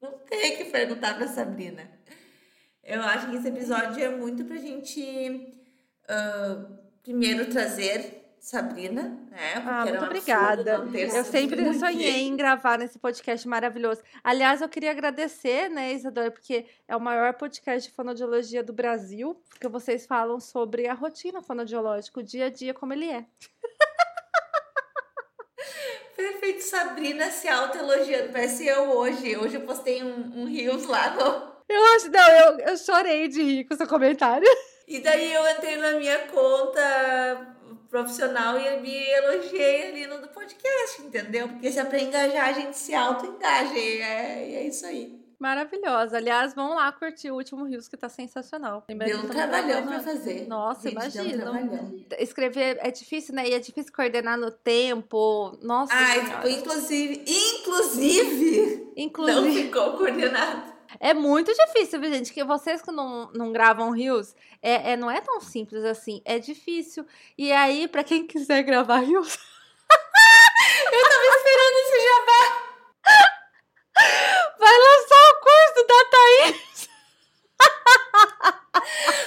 Não 0.00 0.18
tem 0.20 0.56
que 0.56 0.64
perguntar 0.64 1.14
para 1.14 1.28
Sabrina. 1.28 1.90
Eu 2.82 3.02
acho 3.02 3.28
que 3.28 3.36
esse 3.36 3.48
episódio 3.48 4.02
é 4.02 4.08
muito 4.08 4.44
pra 4.46 4.56
gente 4.56 5.54
uh, 6.08 6.79
primeiro 7.02 7.46
trazer 7.46 8.20
Sabrina, 8.40 9.02
né? 9.30 9.52
Porque 9.54 9.68
ah, 9.68 9.84
muito 9.84 10.04
obrigada. 10.04 10.88
Eu 10.94 11.24
sempre 11.24 11.78
sonhei 11.78 12.22
em 12.22 12.34
gravar 12.34 12.78
nesse 12.78 12.98
podcast 12.98 13.46
maravilhoso. 13.46 14.00
Aliás, 14.24 14.62
eu 14.62 14.68
queria 14.68 14.90
agradecer, 14.90 15.68
né, 15.68 15.92
Isadora, 15.92 16.30
porque 16.30 16.64
é 16.88 16.96
o 16.96 17.00
maior 17.00 17.34
podcast 17.34 17.88
de 17.88 17.94
fonoaudiologia 17.94 18.62
do 18.62 18.72
Brasil, 18.72 19.38
porque 19.50 19.68
vocês 19.68 20.06
falam 20.06 20.40
sobre 20.40 20.88
a 20.88 20.94
rotina 20.94 21.42
fonoaudiológica, 21.42 22.20
o 22.20 22.22
dia 22.22 22.46
a 22.46 22.50
dia 22.50 22.72
como 22.72 22.94
ele 22.94 23.10
é. 23.10 23.26
Perfeito, 26.16 26.62
Sabrina 26.62 27.30
se 27.30 27.46
auto-elogiando. 27.46 28.32
Parece 28.32 28.66
eu 28.66 28.90
hoje. 28.90 29.36
Hoje 29.36 29.56
eu 29.56 29.62
postei 29.62 30.02
um, 30.02 30.42
um 30.42 30.46
Rios 30.46 30.86
lá 30.86 31.10
no. 31.10 31.50
Eu 31.68 31.84
acho, 31.94 32.10
não, 32.10 32.28
eu, 32.28 32.58
eu 32.60 32.76
chorei 32.76 33.28
de 33.28 33.42
rir 33.42 33.64
com 33.64 33.76
seu 33.76 33.86
comentário. 33.86 34.48
E 34.90 34.98
daí 34.98 35.32
eu 35.32 35.48
entrei 35.48 35.76
na 35.76 35.92
minha 35.92 36.18
conta 36.26 37.56
profissional 37.88 38.58
e 38.58 38.80
me 38.80 38.92
elogiei 38.92 39.86
ali 39.86 40.06
no 40.08 40.26
podcast, 40.26 41.02
entendeu? 41.02 41.48
Porque 41.48 41.70
se 41.70 41.78
é 41.78 41.84
pra 41.84 42.00
engajar, 42.00 42.48
a 42.48 42.52
gente 42.52 42.76
se 42.76 42.92
auto-engaja. 42.92 43.72
E 43.72 44.00
é, 44.00 44.54
é 44.56 44.66
isso 44.66 44.84
aí. 44.84 45.20
Maravilhosa. 45.38 46.16
Aliás, 46.16 46.54
vão 46.54 46.74
lá 46.74 46.90
curtir 46.90 47.30
o 47.30 47.36
último 47.36 47.64
Rios, 47.66 47.86
que 47.86 47.96
tá 47.96 48.08
sensacional. 48.08 48.84
Deu 48.88 49.20
um 49.20 49.28
trabalhão 49.28 49.86
pra 49.86 50.00
fazer. 50.00 50.48
Nossa, 50.48 50.90
imagina. 50.90 51.52
Um 51.52 52.04
Escrever 52.18 52.76
é 52.80 52.90
difícil, 52.90 53.32
né? 53.32 53.48
E 53.48 53.54
é 53.54 53.60
difícil 53.60 53.92
coordenar 53.92 54.36
no 54.36 54.50
tempo. 54.50 55.56
Nossa. 55.62 55.92
Ah, 55.94 56.48
inclusive, 56.48 57.24
inclusive, 57.28 58.92
inclusive, 58.96 59.40
não 59.40 59.54
ficou 59.54 59.96
coordenado. 59.96 60.79
É 61.02 61.14
muito 61.14 61.50
difícil, 61.54 61.98
gente? 62.04 62.30
Que 62.30 62.44
vocês 62.44 62.82
que 62.82 62.92
não, 62.92 63.32
não 63.32 63.50
gravam 63.50 63.90
rios, 63.90 64.36
é, 64.60 64.92
é, 64.92 64.96
não 64.98 65.10
é 65.10 65.18
tão 65.22 65.40
simples 65.40 65.82
assim. 65.82 66.20
É 66.26 66.38
difícil. 66.38 67.06
E 67.38 67.50
aí, 67.50 67.88
para 67.88 68.04
quem 68.04 68.26
quiser 68.26 68.62
gravar 68.62 68.98
rios. 68.98 69.38
Eu 70.92 71.02
tava 71.02 71.24
esperando 71.24 71.76
esse 71.78 72.00
jabá. 72.06 72.70
Vai 74.58 74.78
lançar 74.78 75.24
o 75.30 75.40
curso 75.40 75.86
da 75.88 76.04
Thaís. 76.10 76.90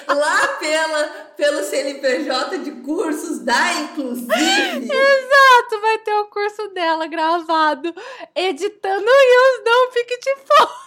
Lá 0.15 0.47
pela, 0.59 1.07
pelo 1.35 1.63
CNPJ 1.63 2.59
de 2.59 2.71
cursos 2.83 3.39
da 3.39 3.73
Inclusive. 3.73 4.31
Exato, 4.91 5.81
vai 5.81 5.97
ter 5.99 6.13
o 6.13 6.25
curso 6.27 6.67
dela 6.69 7.07
gravado. 7.07 7.95
Editando 8.35 9.05
rios, 9.05 9.63
não 9.65 9.91
fique 9.91 10.19
de 10.19 10.35
fora. 10.35 10.82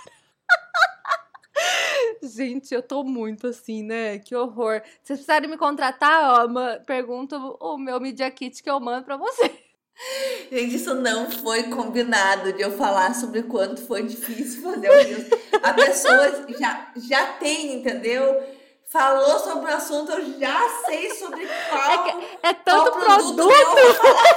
Gente, 2.23 2.75
eu 2.75 2.83
tô 2.83 3.05
muito 3.05 3.47
assim, 3.47 3.83
né? 3.83 4.19
Que 4.19 4.35
horror. 4.35 4.81
Se 4.85 5.09
vocês 5.09 5.19
precisarem 5.21 5.49
me 5.49 5.57
contratar, 5.57 6.45
ó, 6.45 6.79
pergunta 6.85 7.37
o 7.39 7.77
meu 7.77 8.01
Media 8.01 8.31
Kit 8.31 8.63
que 8.63 8.71
eu 8.71 8.81
mando 8.81 9.05
pra 9.05 9.17
você. 9.17 9.51
Gente, 10.53 10.77
isso 10.77 10.95
não 10.95 11.31
foi 11.31 11.65
combinado 11.65 12.53
de 12.53 12.61
eu 12.61 12.73
falar 12.73 13.15
sobre 13.15 13.43
quanto 13.43 13.81
foi 13.87 14.03
difícil 14.03 14.63
fazer 14.63 14.91
o 14.91 14.93
Reels. 14.93 15.27
A 15.63 15.73
pessoa 15.73 16.47
já, 16.59 16.93
já 16.97 17.27
tem, 17.35 17.75
entendeu? 17.75 18.43
Falou 18.89 19.39
sobre 19.41 19.71
o 19.71 19.75
assunto, 19.75 20.13
eu 20.13 20.39
já 20.39 20.69
sei 20.87 21.11
sobre 21.15 21.47
qual, 21.69 22.21
É 22.43 22.55
qual 22.55 22.85
tanto 22.85 22.99
produto, 22.99 23.49
produto. 23.49 24.36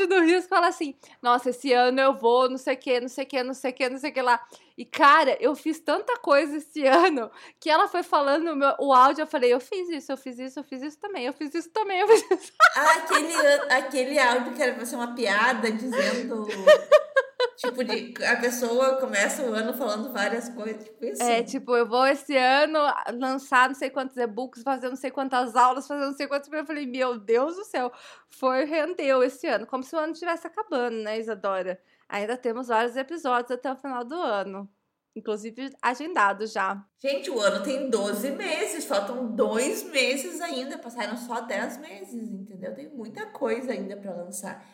Áudio 0.00 0.06
do 0.06 0.42
que 0.42 0.48
fala 0.48 0.68
assim: 0.68 0.94
Nossa, 1.22 1.50
esse 1.50 1.72
ano 1.72 2.00
eu 2.00 2.14
vou, 2.14 2.48
não 2.48 2.58
sei 2.58 2.74
o 2.74 2.78
que, 2.78 3.00
não 3.00 3.08
sei 3.08 3.24
o 3.24 3.26
que, 3.26 3.42
não 3.42 3.54
sei 3.54 3.70
o 3.70 3.74
que, 3.74 3.88
não 3.88 3.98
sei 3.98 4.10
o 4.10 4.14
que 4.14 4.22
lá. 4.22 4.40
E 4.78 4.84
cara, 4.84 5.36
eu 5.40 5.54
fiz 5.54 5.78
tanta 5.80 6.16
coisa 6.18 6.56
esse 6.56 6.84
ano 6.88 7.30
que 7.58 7.68
ela 7.68 7.86
foi 7.88 8.02
falando 8.02 8.48
o, 8.52 8.56
meu- 8.56 8.74
o 8.78 8.92
áudio. 8.92 9.22
Eu 9.22 9.26
falei: 9.26 9.52
Eu 9.52 9.60
fiz 9.60 9.88
isso, 9.90 10.10
eu 10.12 10.16
fiz 10.16 10.38
isso, 10.38 10.58
eu 10.58 10.64
fiz 10.64 10.82
isso 10.82 10.98
também, 10.98 11.26
eu 11.26 11.32
fiz 11.32 11.54
isso 11.54 11.70
também, 11.70 12.00
eu 12.00 12.08
fiz 12.08 12.30
isso. 12.30 12.52
Ah, 12.76 12.90
aquele, 12.92 13.36
aquele 13.72 14.18
áudio 14.18 14.52
que 14.54 14.62
era 14.62 14.74
pra 14.74 14.86
ser 14.86 14.96
uma 14.96 15.14
piada 15.14 15.70
dizendo. 15.70 16.46
Tipo, 17.56 17.84
de, 17.84 18.14
a 18.24 18.36
pessoa 18.36 18.96
começa 18.96 19.42
o 19.42 19.52
ano 19.52 19.74
falando 19.74 20.12
várias 20.12 20.48
coisas, 20.48 20.84
tipo 20.84 21.04
isso. 21.04 21.22
É, 21.22 21.42
tipo, 21.42 21.76
eu 21.76 21.86
vou 21.86 22.06
esse 22.06 22.36
ano 22.36 22.78
lançar 23.18 23.68
não 23.68 23.74
sei 23.74 23.90
quantos 23.90 24.16
e-books, 24.16 24.62
fazer 24.62 24.88
não 24.88 24.96
sei 24.96 25.10
quantas 25.10 25.54
aulas, 25.54 25.86
fazer 25.86 26.06
não 26.06 26.14
sei 26.14 26.26
quantos. 26.26 26.50
Eu 26.50 26.64
falei, 26.64 26.86
meu 26.86 27.18
Deus 27.18 27.56
do 27.56 27.64
céu, 27.64 27.92
foi, 28.30 28.64
rendeu 28.64 29.22
esse 29.22 29.46
ano. 29.46 29.66
Como 29.66 29.82
se 29.82 29.94
o 29.94 29.98
ano 29.98 30.12
estivesse 30.12 30.46
acabando, 30.46 30.96
né, 30.96 31.18
Isadora? 31.18 31.80
Ainda 32.08 32.36
temos 32.36 32.68
vários 32.68 32.96
episódios 32.96 33.50
até 33.50 33.70
o 33.70 33.76
final 33.76 34.04
do 34.04 34.14
ano. 34.14 34.68
Inclusive 35.14 35.74
agendados 35.82 36.52
já. 36.52 36.84
Gente, 36.98 37.30
o 37.30 37.40
ano 37.40 37.62
tem 37.64 37.90
12 37.90 38.30
meses, 38.30 38.84
faltam 38.84 39.34
dois 39.34 39.82
meses 39.82 40.40
ainda, 40.40 40.78
passaram 40.78 41.16
só 41.16 41.40
10 41.40 41.78
meses, 41.78 42.30
entendeu? 42.30 42.74
Tem 42.74 42.88
muita 42.88 43.26
coisa 43.26 43.72
ainda 43.72 43.96
para 43.96 44.14
lançar. 44.14 44.64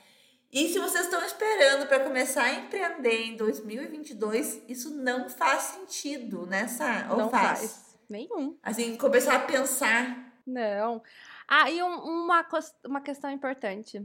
E 0.59 0.69
se 0.73 0.79
vocês 0.79 1.05
estão 1.05 1.23
esperando 1.23 1.87
para 1.87 2.01
começar 2.01 2.45
a 2.45 2.55
empreender 2.55 3.25
em 3.27 3.37
2022, 3.37 4.63
isso 4.67 4.89
não 4.95 5.29
faz 5.29 5.65
sentido, 5.65 6.47
né, 6.47 6.67
Sá? 6.67 7.09
Ou 7.11 7.19
não 7.19 7.29
faz? 7.29 7.59
faz. 7.59 7.99
Nenhum. 8.09 8.57
Assim, 8.63 8.97
começar 8.97 9.35
a 9.37 9.41
pensar. 9.41 10.33
Não. 10.47 11.03
Ah, 11.47 11.71
e 11.71 11.83
um- 11.83 11.99
uma, 12.25 12.49
uma 12.87 13.03
questão 13.03 13.31
importante. 13.31 14.03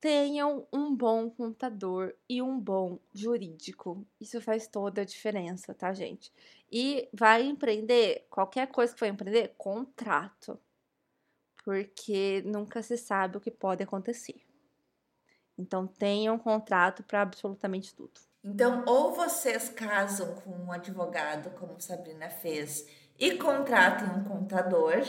Tenham 0.00 0.66
um 0.72 0.92
bom 0.92 1.30
contador 1.30 2.14
e 2.28 2.42
um 2.42 2.58
bom 2.58 2.98
jurídico. 3.14 4.04
Isso 4.20 4.40
faz 4.40 4.66
toda 4.66 5.02
a 5.02 5.04
diferença, 5.04 5.72
tá, 5.72 5.92
gente? 5.92 6.32
E 6.72 7.08
vai 7.12 7.44
empreender, 7.44 8.26
qualquer 8.28 8.66
coisa 8.66 8.92
que 8.92 8.98
for 8.98 9.06
empreender, 9.06 9.54
contrato. 9.56 10.58
Porque 11.64 12.42
nunca 12.44 12.82
se 12.82 12.96
sabe 12.96 13.36
o 13.36 13.40
que 13.40 13.52
pode 13.52 13.84
acontecer. 13.84 14.42
Então, 15.60 15.86
tenham 15.86 16.34
um 16.34 16.38
contrato 16.38 17.02
para 17.02 17.22
absolutamente 17.22 17.94
tudo. 17.94 18.12
Então, 18.42 18.82
ou 18.86 19.12
vocês 19.12 19.68
casam 19.68 20.34
com 20.36 20.50
um 20.50 20.72
advogado, 20.72 21.50
como 21.58 21.78
Sabrina 21.80 22.30
fez, 22.30 22.86
e 23.18 23.32
contratem 23.36 24.08
um 24.08 24.24
contador, 24.24 25.04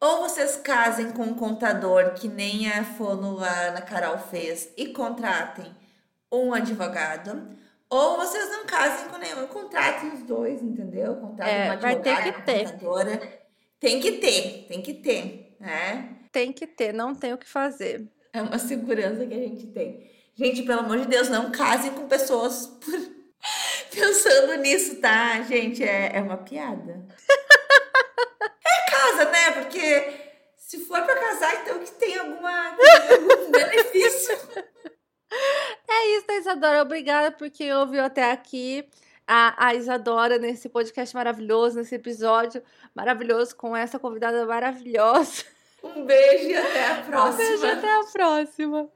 ou 0.00 0.20
vocês 0.22 0.56
casem 0.56 1.12
com 1.12 1.22
um 1.24 1.34
contador, 1.34 2.14
que 2.14 2.28
nem 2.28 2.70
a 2.70 2.82
fono 2.82 3.38
a 3.44 3.50
Ana 3.68 3.82
Carol 3.82 4.18
fez, 4.18 4.72
e 4.76 4.88
contratem 4.88 5.70
um 6.32 6.54
advogado, 6.54 7.48
ou 7.90 8.16
vocês 8.16 8.50
não 8.50 8.64
casem 8.66 9.08
com 9.10 9.18
nenhum, 9.18 9.46
contratem 9.46 10.14
os 10.14 10.22
dois, 10.22 10.62
entendeu? 10.62 11.16
Contratem 11.16 11.54
É, 11.54 11.76
um 11.76 11.78
vai 11.78 12.00
ter 12.00 12.22
que 12.22 12.30
uma 12.30 12.40
ter. 12.42 12.64
contadora. 12.72 13.46
Tem 13.78 14.00
que 14.00 14.12
ter, 14.12 14.66
tem 14.66 14.80
que 14.82 14.94
ter, 14.94 15.56
né? 15.60 16.16
Tem 16.32 16.52
que 16.52 16.66
ter, 16.66 16.92
não 16.92 17.14
tem 17.14 17.34
o 17.34 17.38
que 17.38 17.48
fazer. 17.48 18.08
É 18.36 18.42
uma 18.42 18.58
segurança 18.58 19.24
que 19.24 19.32
a 19.32 19.38
gente 19.38 19.66
tem. 19.68 20.10
Gente, 20.34 20.62
pelo 20.64 20.80
amor 20.80 20.98
de 20.98 21.06
Deus, 21.08 21.30
não 21.30 21.50
casem 21.50 21.90
com 21.92 22.06
pessoas 22.06 22.66
por- 22.66 23.16
pensando 23.90 24.56
nisso, 24.56 25.00
tá? 25.00 25.40
Gente, 25.40 25.82
é, 25.82 26.10
é 26.14 26.20
uma 26.20 26.36
piada. 26.36 27.06
É 28.38 28.90
casa, 28.90 29.24
né? 29.30 29.50
Porque 29.52 30.12
se 30.54 30.80
for 30.80 31.02
pra 31.02 31.16
casar, 31.16 31.62
então 31.62 31.78
que 31.78 31.90
tem 31.92 32.18
alguma, 32.18 32.76
algum 33.10 33.50
benefício. 33.50 34.36
É 35.88 36.18
isso, 36.18 36.26
Isadora. 36.32 36.82
Obrigada 36.82 37.32
por 37.32 37.48
quem 37.48 37.72
ouviu 37.74 38.04
até 38.04 38.30
aqui. 38.32 38.86
A, 39.26 39.68
a 39.68 39.74
Isadora 39.74 40.38
nesse 40.38 40.68
podcast 40.68 41.14
maravilhoso, 41.16 41.78
nesse 41.78 41.94
episódio 41.94 42.62
maravilhoso 42.94 43.56
com 43.56 43.74
essa 43.74 43.98
convidada 43.98 44.44
maravilhosa. 44.44 45.55
Um 45.82 46.04
beijo 46.04 46.48
e 46.48 46.56
até 46.56 46.86
a 46.86 46.94
Um 46.98 47.02
próxima. 47.04 47.36
beijo, 47.36 47.66
até 47.66 47.96
a 48.00 48.04
próxima. 48.04 48.90